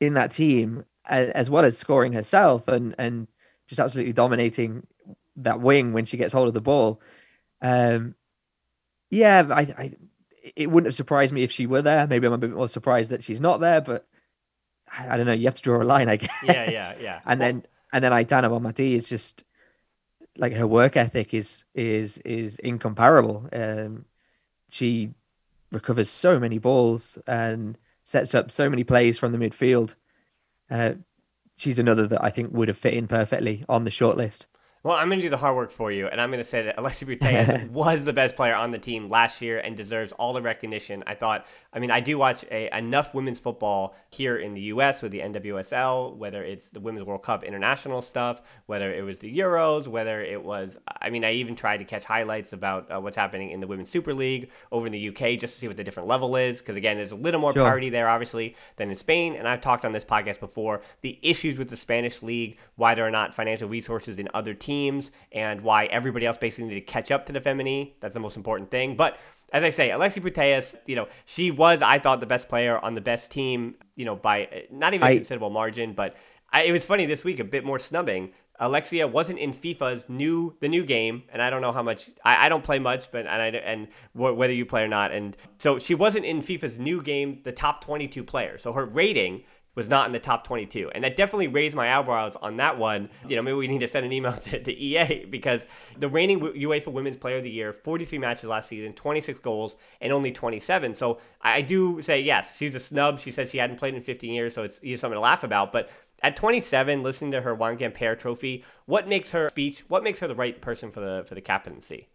[0.00, 3.28] in that team, as well as scoring herself and and
[3.68, 4.86] just absolutely dominating
[5.36, 7.00] that wing when she gets hold of the ball.
[7.60, 8.14] Um,
[9.12, 9.92] yeah, I, I
[10.56, 12.06] it wouldn't have surprised me if she were there.
[12.06, 14.06] Maybe I'm a bit more surprised that she's not there, but
[14.98, 15.32] I don't know.
[15.32, 16.30] You have to draw a line, I guess.
[16.42, 17.20] Yeah, yeah, yeah.
[17.26, 19.44] and well, then and then Aitana Bonmati is just
[20.38, 23.48] like her work ethic is is is incomparable.
[23.52, 24.06] Um,
[24.70, 25.10] she
[25.70, 29.94] recovers so many balls and sets up so many plays from the midfield.
[30.70, 30.94] Uh,
[31.56, 34.46] she's another that I think would have fit in perfectly on the shortlist.
[34.84, 36.62] Well, I'm going to do the hard work for you, and I'm going to say
[36.64, 40.32] that Alexia Putellas was the best player on the team last year and deserves all
[40.32, 41.04] the recognition.
[41.06, 45.00] I thought, I mean, I do watch a, enough women's football here in the U.S.
[45.00, 49.38] with the NWSL, whether it's the Women's World Cup international stuff, whether it was the
[49.38, 53.16] Euros, whether it was, I mean, I even tried to catch highlights about uh, what's
[53.16, 55.84] happening in the Women's Super League over in the UK just to see what the
[55.84, 56.60] different level is.
[56.60, 57.64] Because again, there's a little more sure.
[57.64, 59.34] parity there, obviously, than in Spain.
[59.34, 63.06] And I've talked on this podcast before the issues with the Spanish league, why there
[63.06, 67.10] are not financial resources in other teams and why everybody else basically needed to catch
[67.10, 67.92] up to the Femení.
[68.00, 68.94] That's the most important thing.
[68.94, 69.18] But
[69.52, 72.94] as I say, Alexia Putellas, you know, she was, I thought, the best player on
[72.94, 75.92] the best team, you know, by not even a considerable margin.
[75.92, 76.16] But
[76.50, 78.32] I, it was funny this week, a bit more snubbing.
[78.58, 82.46] Alexia wasn't in FIFA's new the new game, and I don't know how much I,
[82.46, 85.78] I don't play much, but and I, and whether you play or not, and so
[85.78, 88.62] she wasn't in FIFA's new game, the top 22 players.
[88.62, 89.42] So her rating
[89.74, 90.90] was not in the top 22.
[90.94, 93.08] And that definitely raised my eyebrows on that one.
[93.26, 95.66] You know, maybe we need to send an email to, to EA because
[95.98, 100.12] the reigning UEFA Women's Player of the Year, 43 matches last season, 26 goals, and
[100.12, 100.94] only 27.
[100.94, 103.18] So I do say, yes, she's a snub.
[103.18, 105.72] She said she hadn't played in 15 years, so it's, it's something to laugh about.
[105.72, 105.90] But
[106.22, 110.28] at 27, listening to her Juan Gamper trophy, what makes her speech, what makes her
[110.28, 112.08] the right person for the, for the captaincy?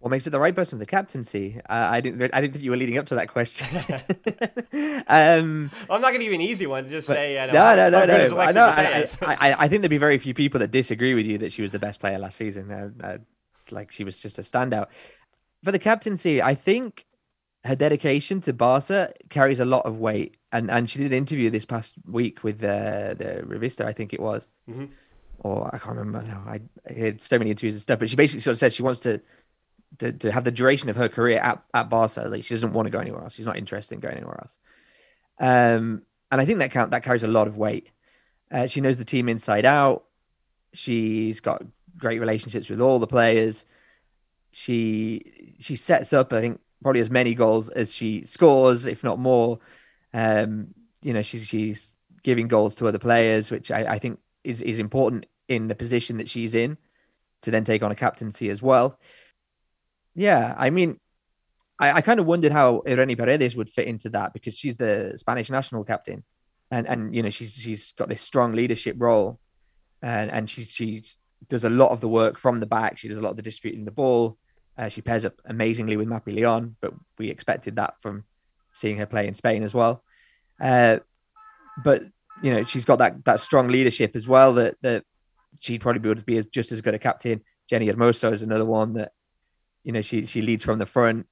[0.00, 1.60] What makes it the right person for the captaincy?
[1.68, 2.22] Uh, I didn't.
[2.34, 3.66] I didn't think you were leading up to that question.
[5.08, 6.90] um, well, I'm not going to give you an easy one.
[6.90, 8.28] Just say uh, no, no, no, no.
[8.28, 8.38] no.
[8.38, 11.38] I, know, I, I, I, think there'd be very few people that disagree with you
[11.38, 12.70] that she was the best player last season.
[12.70, 13.18] Uh, uh,
[13.70, 14.88] like she was just a standout
[15.64, 16.42] for the captaincy.
[16.42, 17.06] I think
[17.64, 21.50] her dedication to Barca carries a lot of weight, and and she did an interview
[21.50, 24.86] this past week with uh, the Revista, I think it was, mm-hmm.
[25.40, 26.22] or I can't remember.
[26.22, 28.72] No, I, I had so many interviews and stuff, but she basically sort of said
[28.72, 29.20] she wants to
[29.98, 32.28] to, to have the duration of her career at, at Barca.
[32.28, 33.34] Like she doesn't want to go anywhere else.
[33.34, 34.58] She's not interested in going anywhere else.
[35.38, 37.88] Um, and I think that count that carries a lot of weight.
[38.50, 40.04] Uh, she knows the team inside out.
[40.72, 41.62] She's got
[41.96, 43.64] great relationships with all the players.
[44.50, 49.18] She she sets up, I think, probably as many goals as she scores, if not
[49.18, 49.58] more.
[50.12, 54.62] Um, you know, she's she's giving goals to other players, which I, I think is
[54.62, 56.76] is important in the position that she's in
[57.42, 58.98] to then take on a captaincy as well.
[60.16, 60.98] Yeah, I mean,
[61.78, 65.12] I, I kind of wondered how Irene Paredes would fit into that because she's the
[65.16, 66.24] Spanish national captain,
[66.70, 69.38] and and you know she's she's got this strong leadership role,
[70.02, 71.04] and and she she
[71.48, 72.96] does a lot of the work from the back.
[72.96, 74.38] She does a lot of the distributing the ball.
[74.78, 78.24] Uh, she pairs up amazingly with Mapi Leon, but we expected that from
[78.72, 80.02] seeing her play in Spain as well.
[80.60, 80.98] Uh,
[81.84, 82.04] but
[82.42, 85.04] you know she's got that that strong leadership as well that that
[85.60, 87.42] she probably would be as, just as good a captain.
[87.70, 89.12] Jenni Hermoso is another one that
[89.86, 91.26] you know, she she leads from the front.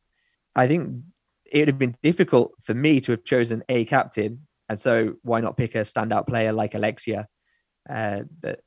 [0.54, 1.02] I think
[1.44, 5.40] it would have been difficult for me to have chosen a captain, and so why
[5.40, 7.26] not pick a standout player like Alexia?
[7.90, 8.60] Uh, but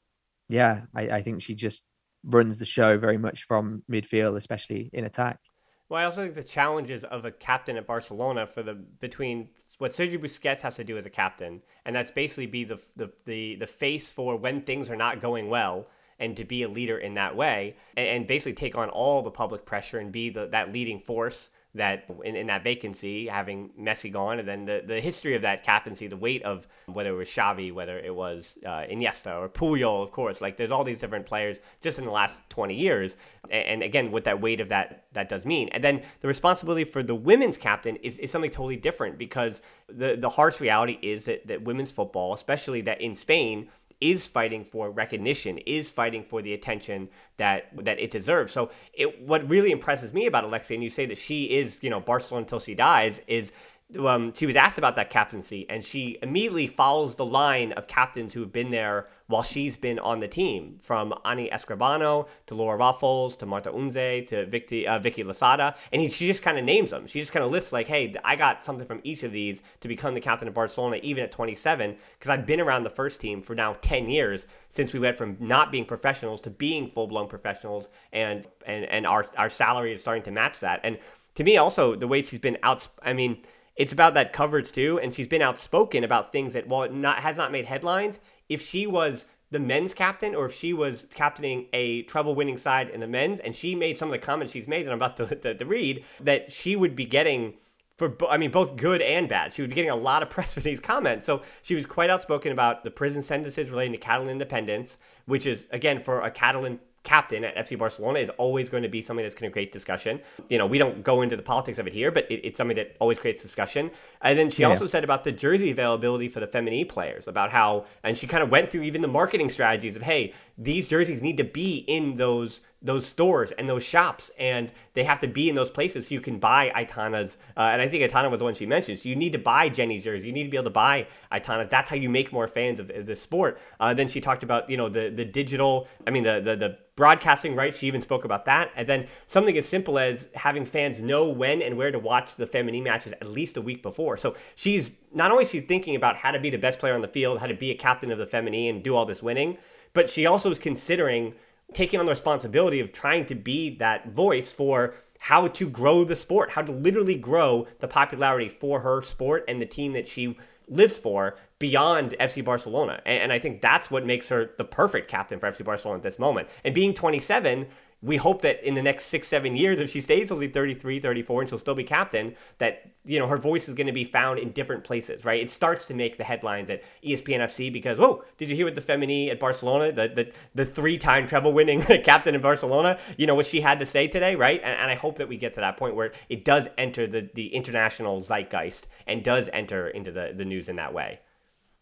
[0.49, 1.85] yeah, I, I think she just
[2.25, 5.39] runs the show very much from midfield, especially in attack.
[5.87, 9.47] Well, I also think the challenges of a captain at Barcelona for the between
[9.77, 13.09] what Sergio Busquets has to do as a captain, and that's basically be the the
[13.25, 15.87] the, the face for when things are not going well
[16.19, 19.31] and to be a leader in that way and, and basically take on all the
[19.31, 24.11] public pressure and be the, that leading force that in, in that vacancy, having Messi
[24.11, 27.29] gone, and then the, the history of that captaincy, the weight of whether it was
[27.29, 31.25] Xavi, whether it was uh, Iniesta or Puyol, of course, like there's all these different
[31.25, 33.15] players just in the last 20 years,
[33.49, 36.83] and, and, again, what that weight of that that does mean, and then the responsibility
[36.83, 41.25] for the women's captain is, is something totally different because the the harsh reality is
[41.25, 46.41] that, that women's football, especially that in Spain, is fighting for recognition, is fighting for
[46.41, 48.53] the attention that that it deserves.
[48.53, 51.89] So it, what really impresses me about Alexia, and you say that she is, you
[51.89, 53.51] know, Barcelona until she dies, is
[53.97, 58.33] um, she was asked about that captaincy, and she immediately follows the line of captains
[58.33, 62.77] who have been there while she's been on the team, from Ani Escribano to Laura
[62.77, 65.75] Ràfols to Marta Unzué to Vicky, uh, Vicky Losada.
[65.93, 67.07] And he, she just kind of names them.
[67.07, 69.87] She just kind of lists, like, hey, I got something from each of these to
[69.87, 73.41] become the captain of Barcelona, even at 27, because I've been around the first team
[73.41, 77.27] for now 10 years since we went from not being professionals to being full blown
[77.27, 80.81] professionals, and, and, and our, our salary is starting to match that.
[80.83, 80.99] And
[81.35, 83.43] to me, also, the way she's been out, I mean,
[83.77, 87.19] it's about that coverage too, and she's been outspoken about things that while it not
[87.19, 91.67] has not made headlines, if she was the men's captain or if she was captaining
[91.71, 94.67] a treble winning side in the men's and she made some of the comments she's
[94.67, 97.53] made that I'm about to, to, to read that she would be getting
[97.97, 99.53] for I mean both good and bad.
[99.53, 101.25] She would be getting a lot of press for these comments.
[101.25, 105.67] So she was quite outspoken about the prison sentences relating to Catalan independence, which is
[105.71, 109.33] again for a Catalan captain at FC Barcelona is always going to be something that's
[109.33, 110.19] going to create discussion.
[110.49, 112.75] You know, we don't go into the politics of it here, but it, it's something
[112.75, 113.91] that always creates discussion.
[114.21, 114.67] And then she yeah.
[114.67, 118.43] also said about the jersey availability for the feminine players, about how, and she kind
[118.43, 122.17] of went through even the marketing strategies of, hey, these jerseys need to be in
[122.17, 126.15] those those stores and those shops, and they have to be in those places so
[126.15, 127.37] you can buy Aitana's.
[127.55, 128.99] Uh, and I think Aitana was the one she mentioned.
[128.99, 130.27] So you need to buy Jenni's jersey.
[130.27, 131.67] You need to be able to buy Aitana's.
[131.67, 133.59] That's how you make more fans of, of this sport.
[133.79, 135.87] Uh, then she talked about you know the the digital.
[136.07, 137.77] I mean the the the broadcasting rights.
[137.77, 138.71] She even spoke about that.
[138.75, 142.47] And then something as simple as having fans know when and where to watch the
[142.47, 144.17] feminine matches at least a week before.
[144.17, 147.07] So she's not only she's thinking about how to be the best player on the
[147.07, 149.57] field, how to be a captain of the feminine and do all this winning,
[149.93, 151.35] but she also is considering
[151.73, 156.15] taking on the responsibility of trying to be that voice for how to grow the
[156.15, 160.37] sport, how to literally grow the popularity for her sport and the team that she
[160.69, 163.01] lives for beyond FC Barcelona.
[163.05, 166.03] And, and, I think that's what makes her the perfect captain for FC Barcelona at
[166.03, 166.49] this moment.
[166.63, 167.67] And being 27,
[168.01, 171.41] we hope that in the next six, seven years, if she stays only 33, 34,
[171.41, 174.37] and she'll still be captain, that, you know, her voice is going to be found
[174.37, 175.41] in different places, right?
[175.41, 178.75] It starts to make the headlines at ESPN FC because, oh, did you hear what
[178.75, 183.33] the Femení at Barcelona, the, the, the three-time treble winning captain in Barcelona, you know,
[183.33, 184.61] what she had to say today, right?
[184.63, 187.29] And, and I hope that we get to that point where it does enter the,
[187.33, 191.19] the international zeitgeist and does enter into the, the news in that way.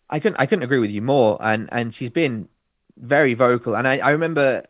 [0.09, 1.37] I couldn't I couldn't agree with you more.
[1.41, 2.47] And and she's been
[2.97, 3.75] very vocal.
[3.75, 4.63] And I, I remember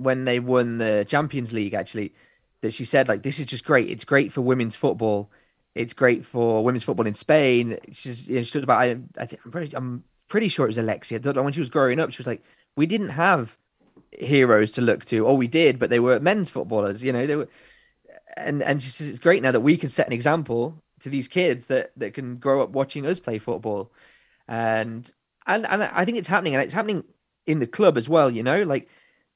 [0.00, 2.14] when they won the Champions League actually
[2.62, 3.90] that she said like this is just great.
[3.90, 5.30] It's great for women's football.
[5.74, 7.78] It's great for women's football in Spain.
[7.92, 10.70] She's you know, she talked about I, I think I'm pretty, I'm pretty sure it
[10.70, 11.20] was Alexia.
[11.20, 12.42] When she was growing up, she was like,
[12.76, 13.58] we didn't have
[14.12, 17.02] heroes to look to, or we did, but they were men's footballers.
[17.02, 17.48] You know, they were,
[18.36, 21.28] and and she says it's great now that we can set an example to these
[21.28, 23.90] kids that that can grow up watching us play football,
[24.48, 25.12] and
[25.46, 27.04] and and I think it's happening, and it's happening
[27.46, 28.30] in the club as well.
[28.30, 28.88] You know, like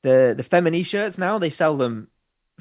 [0.04, 2.08] the the Femení shirts now they sell them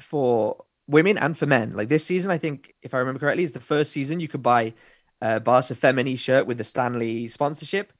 [0.00, 1.74] for women and for men.
[1.76, 4.42] Like this season, I think if I remember correctly, is the first season you could
[4.42, 4.72] buy
[5.20, 7.92] a Barca Femení shirt with the Stanley sponsorship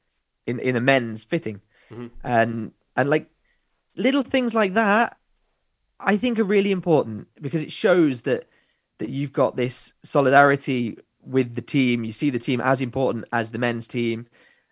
[0.47, 2.07] in in a men's fitting, mm-hmm.
[2.23, 3.29] and and like
[3.95, 5.17] little things like that,
[5.99, 8.49] I think are really important because it shows that
[8.97, 12.03] that you've got this solidarity with the team.
[12.03, 14.25] You see the team as important as the men's team.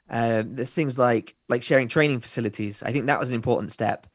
[0.10, 2.82] Um, there's things like like sharing training facilities.
[2.82, 4.08] I think that was an important step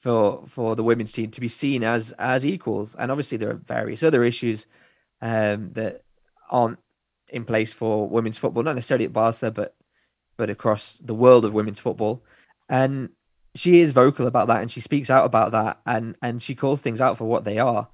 [0.00, 2.96] for for the women's team to be seen as as equals.
[2.96, 4.66] And obviously there are various other issues
[5.20, 6.02] um, that
[6.50, 6.78] aren't
[7.28, 9.76] in place for women's football, not necessarily at Barca, but
[10.38, 12.22] but across the world of women's football.
[12.68, 13.10] And
[13.54, 16.80] she is vocal about that, and she speaks out about that, and and she calls
[16.80, 17.88] things out for what they are.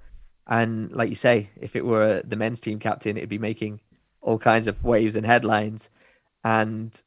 [0.46, 3.80] And like you say, if it were the men's team captain, it'd be making
[4.20, 5.90] all kinds of waves and headlines.
[6.44, 7.02] And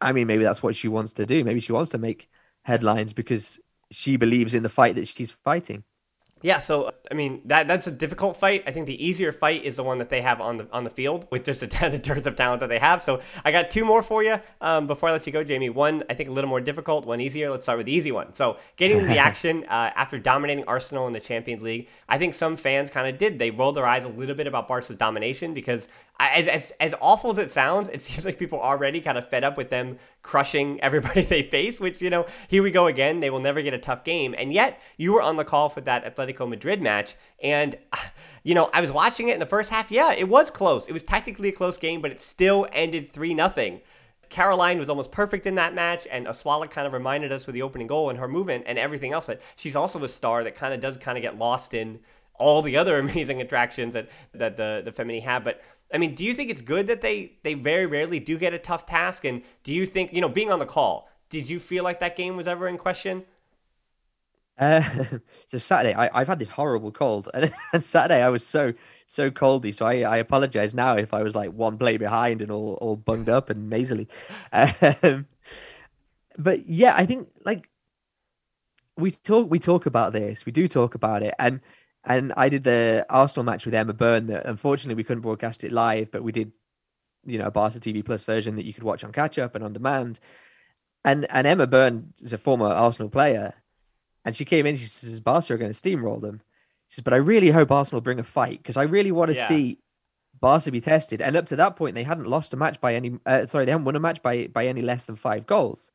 [0.00, 1.44] I mean, maybe that's what she wants to do.
[1.44, 2.30] Maybe she wants to make
[2.62, 3.60] headlines because
[3.90, 5.84] she believes in the fight that she's fighting.
[6.40, 8.62] Yeah, so I mean that that's a difficult fight.
[8.66, 10.90] I think the easier fight is the one that they have on the on the
[10.90, 13.02] field with just the, the dearth of talent that they have.
[13.02, 15.70] So I got two more for you um, before I let you go, Jamie.
[15.70, 17.50] One I think a little more difficult, one easier.
[17.50, 18.34] Let's start with the easy one.
[18.34, 22.56] So getting the action uh, after dominating Arsenal in the Champions League, I think some
[22.56, 23.40] fans kind of did.
[23.40, 25.88] They rolled their eyes a little bit about Barca's domination because
[26.20, 29.28] as, as, as awful as it sounds, it seems like people are already kind of
[29.28, 33.20] fed up with them crushing everybody they face, which, you know, here we go again.
[33.20, 34.34] They will never get a tough game.
[34.36, 37.16] And yet, you were on the call for that Atletico Madrid match.
[37.42, 37.76] And,
[38.42, 39.90] you know, I was watching it in the first half.
[39.90, 40.86] Yeah, it was close.
[40.86, 43.80] It was technically a close game, but it still ended 3 0.
[44.28, 47.62] Caroline was almost perfect in that match, and Oshoala kind of reminded us with the
[47.62, 50.74] opening goal and her movement and everything else that she's also a star that kind
[50.74, 52.00] of does kind of get lost in
[52.34, 55.44] all the other amazing attractions that, that the, the Femení have.
[55.44, 55.62] But
[55.92, 58.58] I mean, do you think it's good that they they very rarely do get a
[58.58, 59.24] tough task?
[59.24, 61.08] And do you think you know being on the call?
[61.30, 63.24] Did you feel like that game was ever in question?
[64.58, 64.82] Uh,
[65.46, 68.74] so Saturday, I, have had this horrible cold, and, and, Saturday I was so
[69.06, 69.74] so coldy.
[69.74, 72.96] So I, I apologize now if I was like one play behind and all all
[72.96, 74.08] bunged up and nasally.
[74.52, 75.26] Um,
[76.36, 77.68] but yeah, I think like
[78.96, 81.60] we talk we talk about this, we do talk about it, and
[82.08, 84.26] and I did the Arsenal match with Emma Byrne.
[84.26, 86.52] That unfortunately we couldn't broadcast it live, but we did,
[87.26, 89.62] you know, a Barca TV Plus version that you could watch on catch up and
[89.62, 90.18] on demand.
[91.04, 93.52] And and Emma Byrne is a former Arsenal player,
[94.24, 94.76] and she came in.
[94.76, 96.40] She says Barca are going to steamroll them.
[96.88, 99.36] She says, but I really hope Arsenal bring a fight because I really want to
[99.36, 99.46] yeah.
[99.46, 99.78] see
[100.40, 101.20] Barca be tested.
[101.20, 103.18] And up to that point, they hadn't lost a match by any.
[103.26, 105.92] Uh, sorry, they hadn't won a match by by any less than five goals.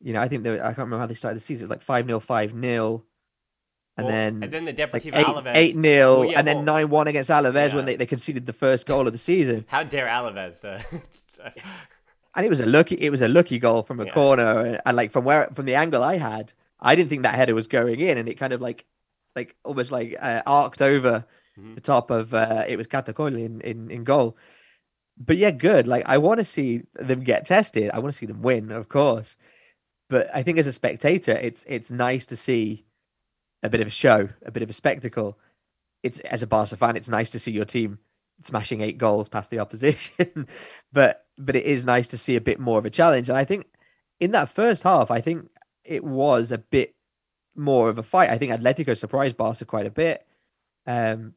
[0.00, 1.64] You know, I think they were, I can't remember how they started the season.
[1.64, 3.04] It was like five 0 five 0
[3.96, 6.48] and well, then and then the Deportivo like eight, Alaves eight nil, well, yeah, and
[6.48, 7.76] then nine one against Alaves yeah.
[7.76, 9.64] when they, they conceded the first goal of the season.
[9.68, 10.64] How dare Alaves?
[10.64, 10.82] Uh,
[12.34, 14.12] and it was a lucky it was a lucky goal from a yeah.
[14.12, 17.36] corner, and, and, like from where from the angle I had, I didn't think that
[17.36, 18.84] header was going in, and it kind of like
[19.36, 21.24] like almost like uh, arced over
[21.56, 21.74] mm-hmm.
[21.76, 24.36] the top of uh, it was Cata Coll in, in in goal.
[25.16, 25.86] But yeah, good.
[25.86, 27.90] Like I want to see them get tested.
[27.92, 29.36] I want to see them win, of course.
[30.10, 32.84] But I think as a spectator, it's it's nice to see
[33.64, 35.38] a bit of a show, a bit of a spectacle.
[36.02, 37.98] It's as a Barca fan, it's nice to see your team
[38.40, 40.46] smashing eight goals past the opposition,
[40.92, 43.28] but but it is nice to see a bit more of a challenge.
[43.28, 43.66] And I think
[44.20, 45.48] in that first half, I think
[45.82, 46.94] it was a bit
[47.56, 48.30] more of a fight.
[48.30, 50.26] I think Atletico surprised Barca quite a bit.
[50.86, 51.34] Um,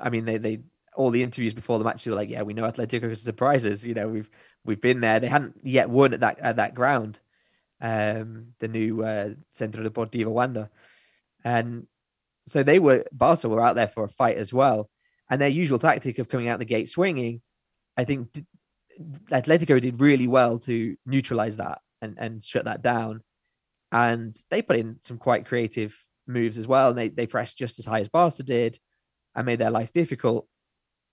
[0.00, 0.60] I mean, they they
[0.94, 3.66] all the interviews before the match they were like, yeah, we know Atletico can surprise
[3.66, 3.84] us.
[3.84, 4.30] You know, we've
[4.64, 5.18] we've been there.
[5.18, 7.18] They hadn't yet won at that at that ground,
[7.80, 10.70] um, the new uh, Centro Deportivo Wanda.
[11.46, 11.86] And
[12.46, 14.90] so they were, Barca were out there for a fight as well.
[15.30, 17.40] And their usual tactic of coming out the gate swinging,
[17.96, 18.44] I think
[19.30, 23.22] Atletico did really well to neutralize that and, and shut that down.
[23.92, 27.78] And they put in some quite creative moves as well, and they they pressed just
[27.78, 28.78] as high as Barca did,
[29.36, 30.48] and made their life difficult.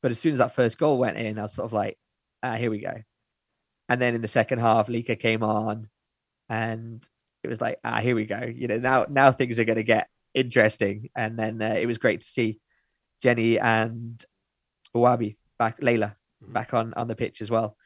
[0.02, 2.00] But as soon as that first goal went in, I was sort of like,
[2.42, 2.96] ah, here we go.
[3.90, 5.88] And then in the second half, Lieke came on,
[6.50, 7.08] and
[7.44, 8.42] it was like, ah, here we go.
[8.42, 11.10] You know, now now things are going to get interesting.
[11.16, 12.60] And then uh, it was great to see
[13.24, 14.24] Jenni and
[14.96, 16.54] Ouahabi back, Leila Mhm.
[16.54, 17.78] back on on the pitch as well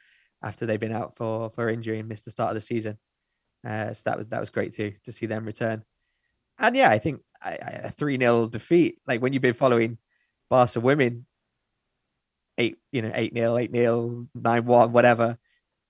[0.41, 2.97] after they've been out for for injury and missed the start of the season.
[3.65, 5.83] Uh, so that was that was great too to see them return.
[6.59, 9.99] And yeah, I think I, I, a three 0 defeat, like when you've been following
[10.49, 11.27] Barca women,
[12.57, 15.37] eight you know eight 0 eight 0 nine one, whatever,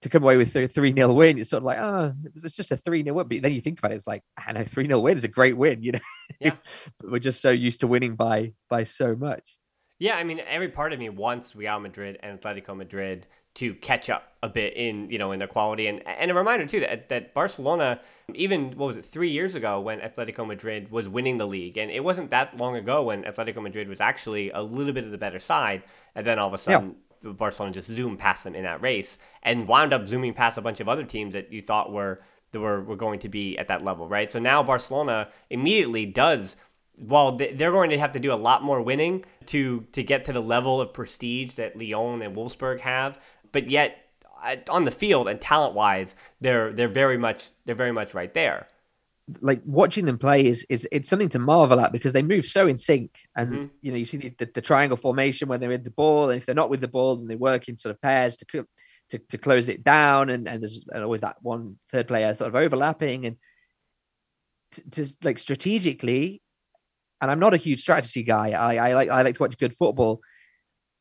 [0.02, 2.72] to come away with a three 0 win, it's sort of like oh, it's just
[2.72, 3.28] a three 0 win.
[3.28, 5.30] But then you think about it, it's like I know three 0 win is a
[5.30, 6.00] great win, you know.
[6.40, 6.56] Yeah.
[7.00, 9.58] but we're just so used to winning by by so much.
[10.00, 13.26] Yeah, I mean, every part of me wants Real Madrid and Atletico Madrid
[13.56, 16.68] to catch up a bit in you know in their quality, and and a reminder
[16.68, 18.00] too that that Barcelona,
[18.36, 21.90] even what was it three years ago when Atletico Madrid was winning the league, and
[21.90, 25.18] it wasn't that long ago when Atletico Madrid was actually a little bit of the
[25.18, 25.82] better side,
[26.14, 26.98] and then all of a sudden.
[27.34, 30.80] Barcelona just zoomed past them in that race and wound up zooming past a bunch
[30.80, 32.22] of other teams that you thought were
[32.52, 34.32] that were, were going to be at that level, right?
[34.32, 36.56] So now Barcelona immediately does
[37.00, 40.24] well, they- they're going to have to do a lot more winning to to get
[40.26, 43.20] to the level of prestige that Lyon and Wolfsburg have.
[43.52, 43.98] But yet,
[44.44, 48.34] uh, on the field and talent wise, they're they're very much they're very much right
[48.34, 48.68] there.
[49.42, 52.66] Like watching them play is is it's something to marvel at because they move so
[52.68, 53.70] in sync and Mhm.
[53.82, 56.38] you know you see the, the, the triangle formation when they're with the ball and
[56.38, 58.66] if they're not with the ball then they work in sort of pairs to
[59.10, 62.56] to, to close it down and, and there's always that one third player sort of
[62.56, 63.36] overlapping and
[64.72, 66.42] to, to like strategically
[67.22, 69.76] and I'm not a huge strategy guy I, I like I like to watch good
[69.76, 70.22] football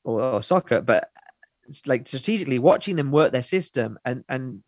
[0.04, 1.10] or, or soccer but
[1.68, 4.62] it's like strategically watching them work their system and and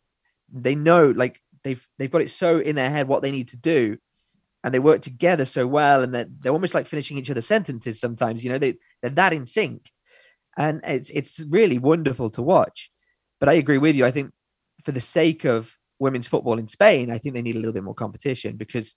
[0.52, 3.56] they know like they've they've got it so in their head what they need to
[3.56, 3.98] do
[4.64, 8.00] and they work together so well and they're, they're almost like finishing each other's sentences
[8.00, 9.90] sometimes you know they they're that in sync.
[10.56, 12.90] And it's it's really wonderful to watch.
[13.38, 14.32] But i agree with you i think
[14.84, 17.84] for the sake of women's football in spain i think they need a little bit
[17.84, 18.96] more competition because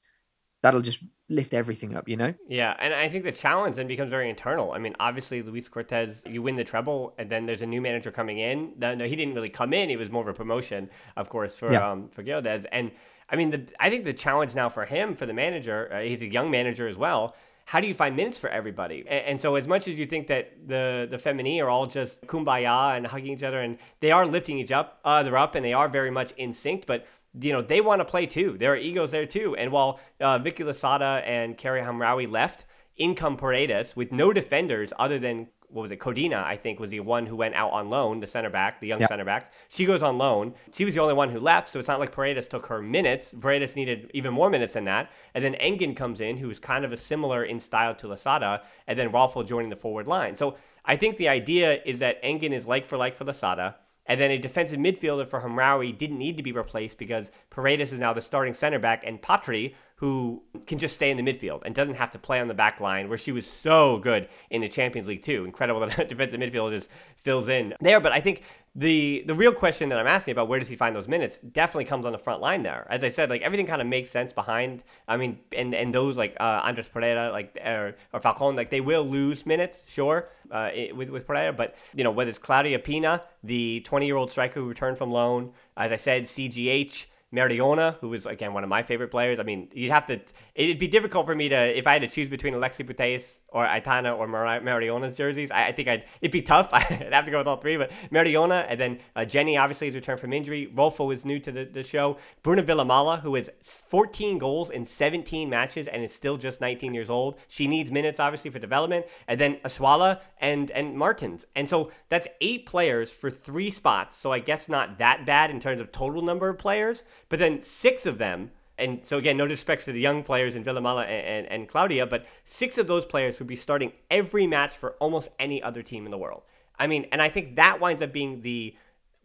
[0.61, 4.09] that'll just lift everything up you know Yeah, and I think the challenge then becomes
[4.09, 4.73] very internal.
[4.73, 8.11] I mean, obviously Lluís Cortés, you win the treble, and then there's a new manager
[8.11, 8.73] coming in.
[8.77, 11.55] No, no, he didn't really come in; he was more of a promotion, of course,
[11.57, 11.89] for Yeah.
[11.91, 12.65] um for Giráldez.
[12.71, 12.91] And
[13.29, 16.21] I mean, the, I think the challenge now for him, for the manager, uh, he's
[16.21, 17.33] a young manager as well.
[17.65, 19.05] How do you find minutes for everybody?
[19.07, 22.27] And, and so, as much as you think that the the Femení are all just
[22.27, 25.73] kumbaya and hugging each other, and they are lifting each up, they're up, and they
[25.73, 27.05] are very much in sync, but
[27.39, 28.57] you know, they want to play too.
[28.59, 29.55] There are egos there too.
[29.55, 32.65] And while uh, Vicky Losada and Kheira Hamraoui left,
[32.97, 35.99] in come Paredes with no defenders other than what was it?
[35.99, 38.87] Codina, I think, was the one who went out on loan, the center back, the
[38.87, 39.07] young Yeah.
[39.07, 39.53] center back.
[39.69, 40.53] She goes on loan.
[40.73, 43.33] She was the only one who left, so it's not like Paredes took her minutes.
[43.39, 45.09] Paredes needed even more minutes than that.
[45.33, 48.99] And then Engen comes in, who's kind of a similar in style to Losada, and
[48.99, 50.35] then Rolfo joining the forward line.
[50.35, 53.77] So I think the idea is that Engen is like for like for Losada.
[54.11, 57.99] And then a defensive midfielder for Hamraoui didn't need to be replaced because Paredes is
[58.01, 61.75] now the starting center back, and Patri, who can just stay in the midfield and
[61.75, 64.67] doesn't have to play on the back line, where she was so good in the
[64.67, 65.45] Champions League too.
[65.45, 68.01] Incredible that a defensive midfielder just fills in there.
[68.01, 68.41] But I think
[68.73, 71.85] the the real question that I'm asking about where does he find those minutes definitely
[71.85, 72.87] comes on the front line there.
[72.89, 74.83] As I said, like everything kind of makes sense behind.
[75.07, 78.81] I mean, and and those like uh, Andres Pereira, like or, or Falcon, like they
[78.81, 81.53] will lose minutes, sure, uh, with with Pereira.
[81.53, 85.11] But you know whether it's Claudia Pina, the 20 year old striker who returned from
[85.11, 87.05] loan, as I said, CGH.
[87.33, 89.39] Mariona, who is again one of my favorite players.
[89.39, 90.19] I mean, you'd have to.
[90.53, 93.65] It'd be difficult for me to if I had to choose between Alexia Putellas or
[93.65, 95.49] Aitana or Mar- Mariona's jerseys.
[95.49, 96.69] I, I think I'd it'd be tough.
[96.73, 97.77] I'd have to go with all three.
[97.77, 100.71] But Mariona and then uh, Jenni obviously has returned from injury.
[100.75, 102.17] Rolfo is new to the, the show.
[102.43, 107.09] Bruna Vilamala, who has 14 goals in 17 matches and is still just 19 years
[107.09, 107.39] old.
[107.47, 109.05] She needs minutes obviously for development.
[109.27, 111.45] And then Oshoala and and Martens.
[111.55, 114.17] And so that's eight players for three spots.
[114.17, 117.03] So I guess not that bad in terms of total number of players.
[117.31, 120.63] But then six of them and so again, no disrespect to the young players in
[120.63, 124.75] Vilamala and, and, and Claudia, but six of those players would be starting every match
[124.75, 126.41] for almost any other team in the world.
[126.79, 128.75] I mean, and I think that winds up being the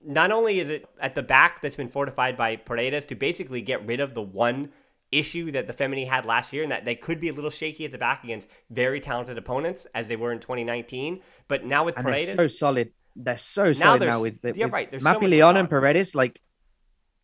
[0.04, 3.84] not only is it at the back that's been fortified by Paredes to basically get
[3.86, 4.72] rid of the one
[5.10, 7.86] issue that the Femení had last year, and that they could be a little shaky
[7.86, 11.22] at the back against very talented opponents as they were in 2019.
[11.48, 14.66] But now with and Paredes, they're so solid they're so solid now with, with yeah,
[14.70, 15.70] right, there's so Mapi much Leon and.
[15.70, 16.42] Paredes like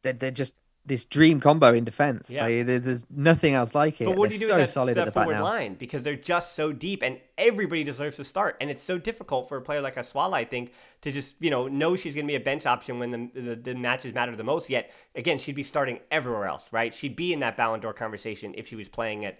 [0.00, 0.54] they're, they're just
[0.84, 2.44] this dream combo in defense Yeah.
[2.44, 4.72] like, there's nothing else like it But what do they're you do so with that,
[4.72, 5.74] solid that at the forward line?
[5.74, 8.56] Because they're just so deep, and everybody deserves to start.
[8.60, 10.72] And it's so difficult for a player like Oshoala, I think,
[11.02, 13.56] to just you know know she's going to be a bench option when the, the
[13.56, 14.68] the matches matter the most.
[14.70, 16.92] Yet again, she'd be starting everywhere else, right?
[16.92, 19.38] She'd be in that Ballon d'Or conversation if she was playing at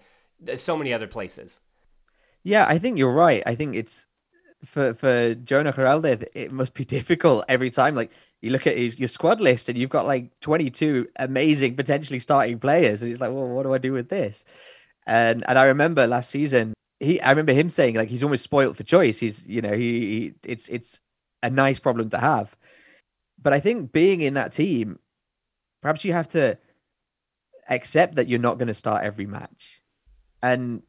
[0.48, 1.58] uh, so many other places.
[2.44, 3.42] Yeah, I think you're right.
[3.46, 4.06] I think it's
[4.64, 7.94] for for Jonatan Giráldez, it must be difficult every time.
[7.96, 8.12] Like
[8.42, 12.58] you look at his your squad list and you've got like 22 amazing potentially starting
[12.58, 14.44] players, and he's like, well, what do I do with this?
[15.06, 18.76] And and I remember last season, he I remember him saying like he's almost spoilt
[18.76, 19.18] for choice.
[19.18, 21.00] He's you know he, he it's it's
[21.42, 22.56] a nice problem to have,
[23.40, 24.98] but I think being in that team,
[25.80, 26.58] perhaps you have to
[27.68, 29.80] accept that you're not going to start every match,
[30.42, 30.82] and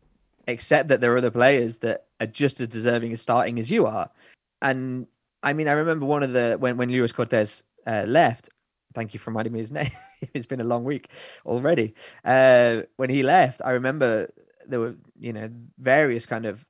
[0.47, 3.85] accept that there are other players that are just as deserving of starting as you
[3.85, 4.09] are.
[4.61, 5.07] And
[5.43, 8.49] I mean, I remember one of the when when Lluís Cortés uh, left.
[8.95, 9.91] Thank you for reminding me his name.
[10.33, 11.09] it's been a long week
[11.45, 11.93] already.
[12.23, 14.31] Uh, when he left, I remember
[14.67, 16.65] there were you know various kind of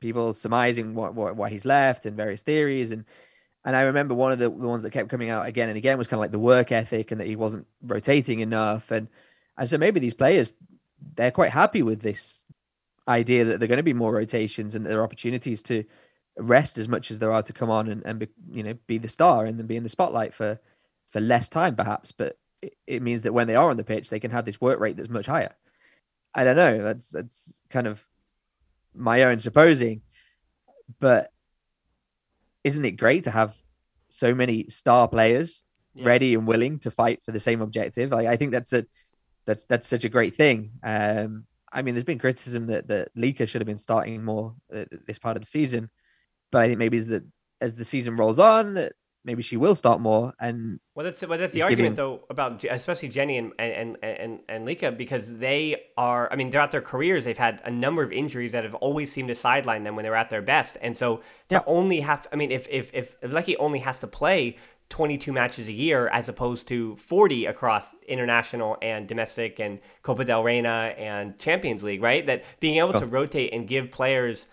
[0.00, 3.04] people surmising what, what why he's left and various theories and
[3.66, 5.96] and I remember one of the, the ones that kept coming out again and again
[5.96, 9.08] was kind of like the work ethic and that he wasn't rotating enough and
[9.56, 10.52] and so maybe these players
[11.16, 12.44] they're quite happy with this
[13.08, 15.84] idea that they're going to be more rotations and there are opportunities to
[16.36, 18.98] rest as much as there are to come on and, and be, you know be
[18.98, 20.58] the star and then be in the spotlight for
[21.10, 22.12] for less time perhaps.
[22.12, 24.60] But it, it means that when they are on the pitch they can have this
[24.60, 25.54] work rate that's much higher.
[26.34, 26.82] I don't know.
[26.82, 28.04] That's that's kind of
[28.94, 30.02] my own supposing.
[31.00, 31.30] But
[32.64, 33.54] isn't it great to have
[34.08, 35.64] so many star players
[35.94, 36.06] yeah.
[36.06, 38.10] ready and willing to fight for the same objective?
[38.10, 38.84] Like, i think that's a
[39.46, 40.72] that's that's such a great thing.
[40.82, 44.84] Um I mean, there's been criticism that that Lieke should have been starting more uh,
[45.06, 45.90] this part of the season,
[46.50, 47.24] but I think maybe as the
[47.60, 48.92] as the season rolls on, that
[49.24, 50.34] maybe she will start more.
[50.38, 52.18] And well, that's well, that's the argument giving...
[52.18, 56.30] though about especially Jenni and and and and and Lieke because they are.
[56.32, 59.28] I mean, throughout their careers, they've had a number of injuries that have always seemed
[59.28, 60.76] to sideline them when they're at their best.
[60.82, 61.18] And so
[61.48, 61.62] to yeah.
[61.66, 64.56] only have, I mean, if if if Lieke only has to play
[64.90, 70.44] 22 matches a year as opposed to 40 across international and domestic and Copa del
[70.44, 72.24] Reina and Champions League, right?
[72.26, 73.00] That being able oh.
[73.00, 74.46] to rotate and give players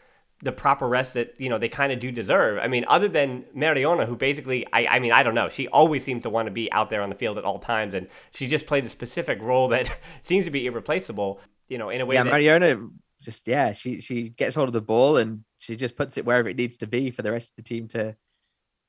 [0.44, 2.60] the proper rest that you know they kind of do deserve.
[2.60, 6.04] I mean, other than Mariona, who basically, I, I mean, I don't know, she always
[6.04, 8.48] seems to want to be out there on the field at all times, and she
[8.48, 11.39] just plays a specific role that seems to be irreplaceable.
[11.68, 12.16] You know, in a way.
[12.16, 12.89] Yeah, that, Mariona
[13.22, 16.50] just yeah, she she gets hold of the ball and she just puts it wherever
[16.50, 18.16] it needs to be for the rest of the team to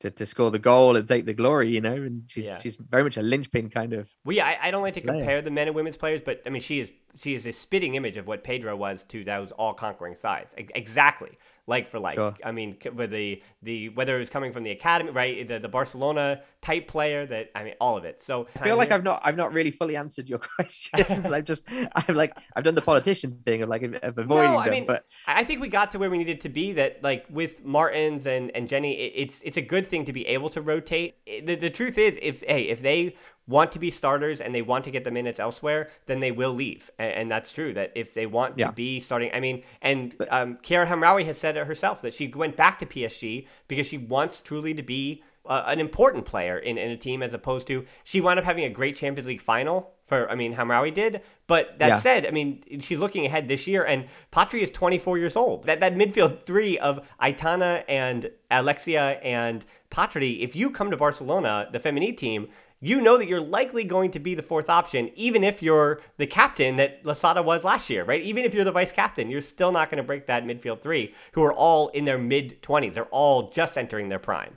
[0.03, 2.59] to, to score the goal and take the glory, you know, and she's yeah.
[2.59, 4.13] she's very much a linchpin kind of.
[4.25, 6.51] Well, yeah, I, I don't like to compare the men and women's players, but I
[6.51, 9.75] mean, she is she is a spitting image of what Pedro was to those all
[9.75, 10.55] conquering sides.
[10.59, 12.17] Exactly like for like.
[12.17, 12.35] Sure.
[12.45, 15.47] I mean, with the the whether it was coming from the academy, right?
[15.47, 18.23] The, the Barcelona type player that I mean, all of it.
[18.23, 21.31] So I feel like I've not I've not really fully answered your questions.
[21.31, 24.65] I've just I've like I've done the politician thing of like of avoiding no, I
[24.65, 24.73] them.
[24.73, 26.73] Mean, but I think we got to where we needed to be.
[26.73, 30.27] That like with Martens and and Jenni, it, it's it's a good thing to be
[30.27, 31.17] able to rotate.
[31.27, 34.85] The the truth is, if hey, if they want to be starters and they want
[34.85, 36.91] to get the minutes elsewhere, then they will leave.
[36.99, 37.73] And, and that's true.
[37.75, 38.67] That if they want yeah.
[38.67, 42.29] to be starting, I mean, and um, Kheira Hamraoui has said it herself that she
[42.29, 46.79] went back to PSG because she wants truly to be uh, an important player in,
[46.79, 49.93] in a team as opposed to she wound up having a great Champions League final
[50.07, 51.23] for I mean Hamraoui did.
[51.49, 51.99] But that yeah.
[51.99, 55.65] said, I mean she's looking ahead this year and Patri is 24 years old.
[55.65, 61.69] That that midfield three of Aitana and Alexia and Patri, if you come to Barcelona,
[61.73, 62.49] the Femení team,
[62.85, 66.27] you know that you're likely going to be the fourth option, even if you're the
[66.27, 68.21] captain that Losada was last year, right?
[68.21, 71.15] Even if you're the vice captain, you're still not going to break that midfield three,
[71.33, 72.95] who are all in their mid 20s.
[72.95, 74.57] They're all just entering their prime.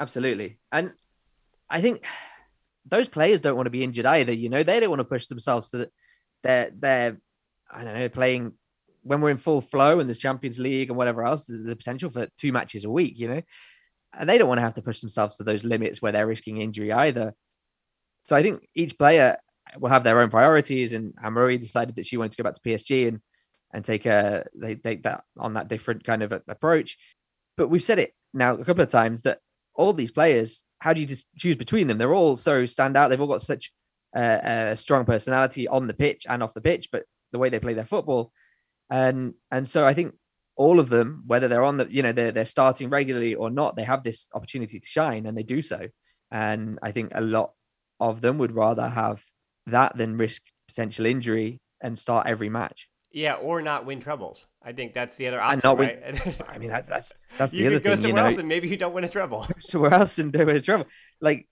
[0.00, 0.58] Absolutely.
[0.72, 0.94] And
[1.70, 2.04] I think
[2.84, 4.32] those players don't want to be injured either.
[4.32, 5.90] You know, they don't want to push themselves to the,
[6.42, 7.18] they're, they're,
[7.70, 8.54] I don't know, playing
[9.02, 12.10] when we're in full flow and there's Champions League and whatever else, there's the potential
[12.10, 13.42] for two matches a week, you know?
[14.16, 16.60] And they don't want to have to push themselves to those limits where they're risking
[16.60, 17.34] injury either.
[18.24, 19.38] So I think each player
[19.78, 22.60] will have their own priorities, and Hamraoui decided that she wanted to go back to
[22.60, 23.20] PSG and
[23.72, 26.96] and take a they take that on that different kind of approach.
[27.56, 29.40] But we've said it now a couple of times that
[29.74, 31.98] all these players, how do you just choose between them?
[31.98, 33.08] They're all so stand out.
[33.08, 33.72] They've all got such
[34.14, 37.74] a strong personality on the pitch and off the pitch, but the way they play
[37.74, 38.32] their football,
[38.90, 40.14] and and so I think
[40.58, 43.76] all of them, whether they're on the, you know, they're, they're starting regularly or not,
[43.76, 45.88] they have this opportunity to shine and they do so.
[46.32, 47.52] And I think a lot
[48.00, 49.22] of them would rather have
[49.66, 52.88] that than risk potential injury and start every match.
[53.12, 54.44] Yeah, or not win trebles.
[54.60, 55.60] I think that's the other option.
[55.64, 56.26] And right?
[56.26, 58.02] win, I mean, that's that's that's the you other go thing.
[58.02, 58.30] somewhere you know?
[58.30, 59.46] else and maybe you don't win a treble.
[59.60, 60.86] somewhere else and don't win a treble.
[61.20, 61.48] Like,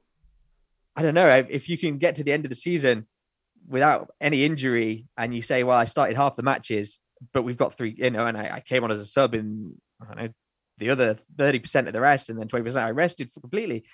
[0.97, 3.07] I don't know if you can get to the end of the season
[3.69, 6.99] without any injury and you say, "Well, I started half the matches
[7.33, 9.75] but we've got three, you know, and I, I came on as a sub in
[10.01, 10.29] I don't know
[10.79, 13.85] the other 30% of the rest, and then 20% I rested completely.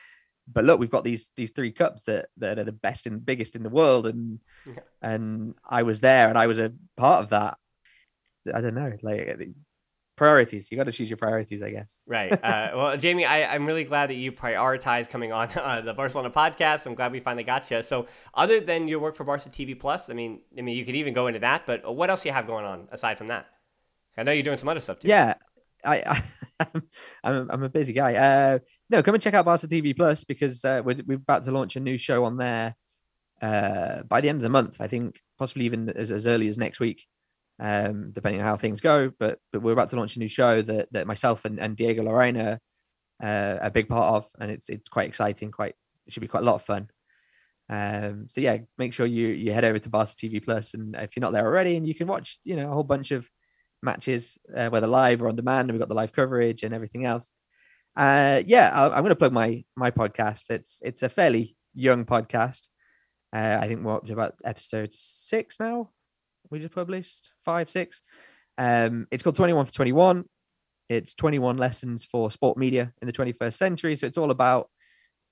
[0.52, 3.54] But look, we've got these these three cups that that are the best and biggest
[3.54, 4.80] in the world, and yeah.
[5.00, 7.58] and I was there and I was a part of that.
[8.52, 9.38] I don't know, like
[10.16, 10.70] priorities.
[10.70, 12.00] You got to choose your priorities, I guess.
[12.06, 12.32] Right.
[12.32, 16.30] Uh, well, Jamie, I, am really glad that you prioritize coming on uh, the Barcelona
[16.30, 16.86] podcast.
[16.86, 17.82] I'm glad we finally got you.
[17.82, 20.96] So, other than your work for Barca TV Plus, I mean, I mean, you could
[20.96, 21.66] even go into that.
[21.66, 23.46] But what else do you have going on aside from that?
[24.16, 25.08] I know you're doing some other stuff too.
[25.08, 25.34] Yeah,
[25.84, 26.22] I,
[26.58, 26.66] I
[27.24, 28.14] am I'm a busy guy.
[28.14, 28.58] Uh,
[28.90, 31.76] no, come and check out Barca TV Plus because uh, we're we're about to launch
[31.76, 32.76] a new show on there
[33.40, 34.80] uh, by the end of the month.
[34.80, 37.06] I think possibly even as, as early as next week
[37.60, 39.12] um, depending on how things go.
[39.18, 42.02] But but we're about to launch a new show that that myself and, and Diego
[42.02, 42.60] Lorena
[43.22, 45.50] uh, a big part of, and it's it's quite exciting.
[45.50, 45.74] Quite
[46.06, 46.88] it should be quite a lot of fun.
[47.68, 51.16] Um, so yeah, make sure you you head over to Barca TV Plus, and if
[51.16, 53.28] you're not there already, and you can watch you know a whole bunch of
[53.82, 57.06] matches, uh, whether live or on demand, and we've got the live coverage and everything
[57.06, 57.32] else.
[57.94, 60.50] Uh, yeah, i am going to plug my my podcast.
[60.50, 62.68] It's it's a fairly young podcast.
[63.32, 65.90] Uh, I think we're up to about episode six now,
[66.52, 68.02] we just published five, six.
[68.58, 70.24] Um, it's called 21 for 21.
[70.88, 73.96] It's 21 lessons for sport media in the 21st century.
[73.96, 74.68] So it's all about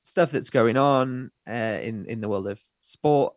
[0.02, 3.34] stuff that's going on uh, in in the world of sport.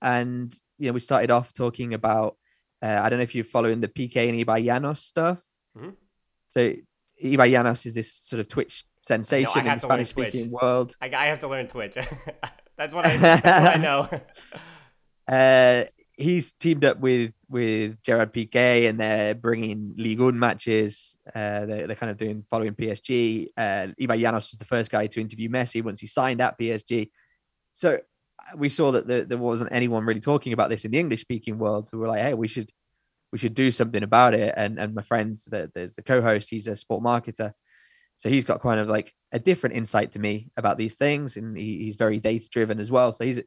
[0.00, 2.36] And you know, we started off talking about
[2.82, 5.42] uh, I don't know if you're following the Piqué and Ibai Llanos stuff.
[5.76, 5.90] Mm-hmm.
[6.52, 6.72] So
[7.22, 10.96] Ibai Llanos is this sort of Twitch sensation in the Spanish speaking world.
[11.00, 11.94] I, I, have to learn Twitch.
[12.76, 14.08] that's what I, that's what I know.
[15.28, 15.84] uh,
[16.18, 21.16] he's teamed up with with Gerard Piqué, and they're bringing League 1 matches.
[21.28, 23.48] Uh, they're, they're kind of doing following PSG.
[23.56, 27.10] Uh, Ibai Llanos was the first guy to interview Messi once he signed at PSG.
[27.72, 30.98] So uh, we saw that there, there wasn't anyone really talking about this in the
[30.98, 31.86] English speaking world.
[31.86, 32.70] So we're like, hey, we should
[33.32, 34.52] we should do something about it.
[34.56, 37.52] And and my friend, the, there's the co-host, he's a sport marketer.
[38.18, 41.56] So he's got kind of like a different insight to me about these things, and
[41.56, 43.12] he, he's very data driven as well.
[43.12, 43.40] So he's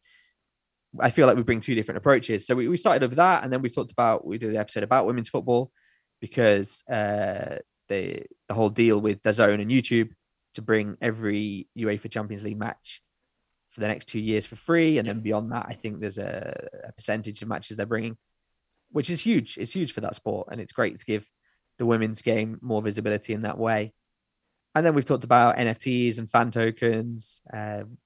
[0.99, 2.45] I feel like we bring two different approaches.
[2.45, 4.83] So we, we started with that, and then we talked about we did the episode
[4.83, 5.71] about women's football
[6.19, 10.11] because uh, the the whole deal with DAZN and YouTube
[10.55, 13.01] to bring every UEFA Champions League match
[13.69, 16.67] for the next two years for free, and then beyond that, I think there's a,
[16.89, 18.17] a percentage of matches they're bringing,
[18.91, 19.57] which is huge.
[19.57, 21.25] It's huge for that sport, and it's great to give
[21.77, 23.93] the women's game more visibility in that way.
[24.75, 27.41] And then we've talked about NFTs and fan tokens.
[27.51, 27.97] Um,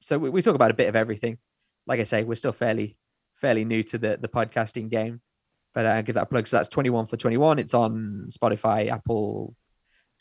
[0.00, 1.38] so we, we talk about a bit of everything
[1.88, 2.96] like I say, we're still fairly
[3.34, 5.20] fairly new to the the podcasting game.
[5.74, 6.46] But I uh, give that a plug.
[6.46, 7.58] So that's 21 for 21.
[7.58, 9.54] It's on Spotify, Apple,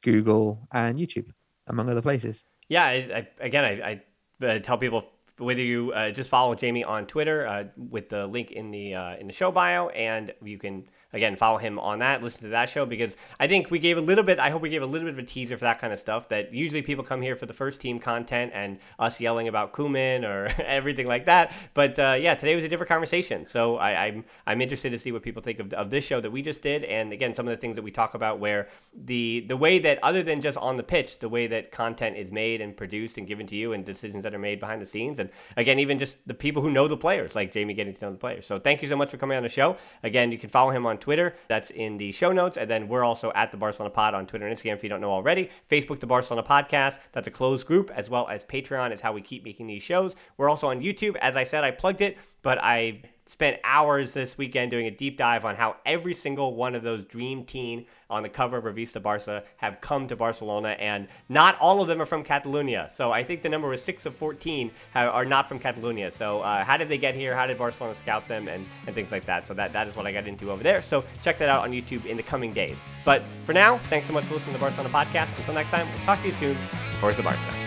[0.04, 1.30] Google, and YouTube,
[1.68, 2.44] among other places.
[2.68, 4.02] Yeah, I, I, again, I,
[4.42, 5.06] I uh, tell people
[5.38, 9.16] whether you uh, just follow Jamie on Twitter uh, with the link in the uh,
[9.16, 12.70] in the show bio, and you can again, follow him on that, listen to that
[12.70, 15.08] show because I think we gave a little bit, I hope we gave a little
[15.08, 17.46] bit of a teaser for that kind of stuff that usually people come here for
[17.46, 21.54] the first team content and us yelling about Koeman or everything like that.
[21.74, 23.46] But uh, yeah, today was a different conversation.
[23.46, 26.20] So I, am I'm, I'm interested to see what people think of, of this show
[26.20, 26.84] that we just did.
[26.84, 30.04] And again, some of the things that we talk about where the, the way that
[30.04, 33.28] other than just on the pitch, the way that content is made and produced and
[33.28, 35.20] given to you and decisions that are made behind the scenes.
[35.20, 38.12] And again, even just the people who know the players, like Jamie getting to know
[38.12, 38.46] the players.
[38.46, 39.78] So thank you so much for coming on the show.
[40.04, 41.36] Again, you can follow him on on Twitter.
[41.48, 42.58] That's in the show notes.
[42.58, 45.00] And then we're also at the Barcelona Pod on Twitter and Instagram if you don't
[45.00, 45.50] know already.
[45.72, 47.00] Facebook, the Barcelona Podcast.
[47.14, 50.18] That's a closed group, as well as Patreon is how we keep making these shows.
[50.36, 51.16] We're also on YouTube.
[51.22, 55.18] As I said, I plugged it, but I spent hours this weekend doing a deep
[55.18, 59.02] dive on how every single one of those dream teen on the cover of Revista
[59.02, 62.90] Barca have come to Barcelona, and not all of them are from Catalonia.
[62.94, 66.10] So I think the number was six of 14 have, are not from Catalonia.
[66.10, 67.36] So uh, how did they get here?
[67.36, 69.46] How did Barcelona scout them, and, and things like that?
[69.46, 70.82] So that, that is what I got into over there.
[70.82, 72.78] So check that out on YouTube in the coming days.
[73.04, 75.38] But for now, thanks so much for listening to the Barcelona podcast.
[75.38, 76.58] Until next time, we'll talk to you soon.
[77.00, 77.67] Forza Barca.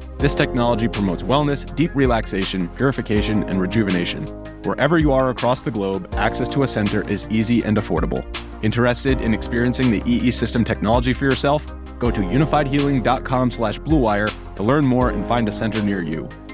[0.21, 4.27] This technology promotes wellness, deep relaxation, purification, and rejuvenation.
[4.61, 8.23] Wherever you are across the globe, access to a center is easy and affordable.
[8.63, 11.65] Interested in experiencing the EE System technology for yourself?
[11.97, 16.29] Go to unifydhealing.com/bluewire to learn more and find a center near you.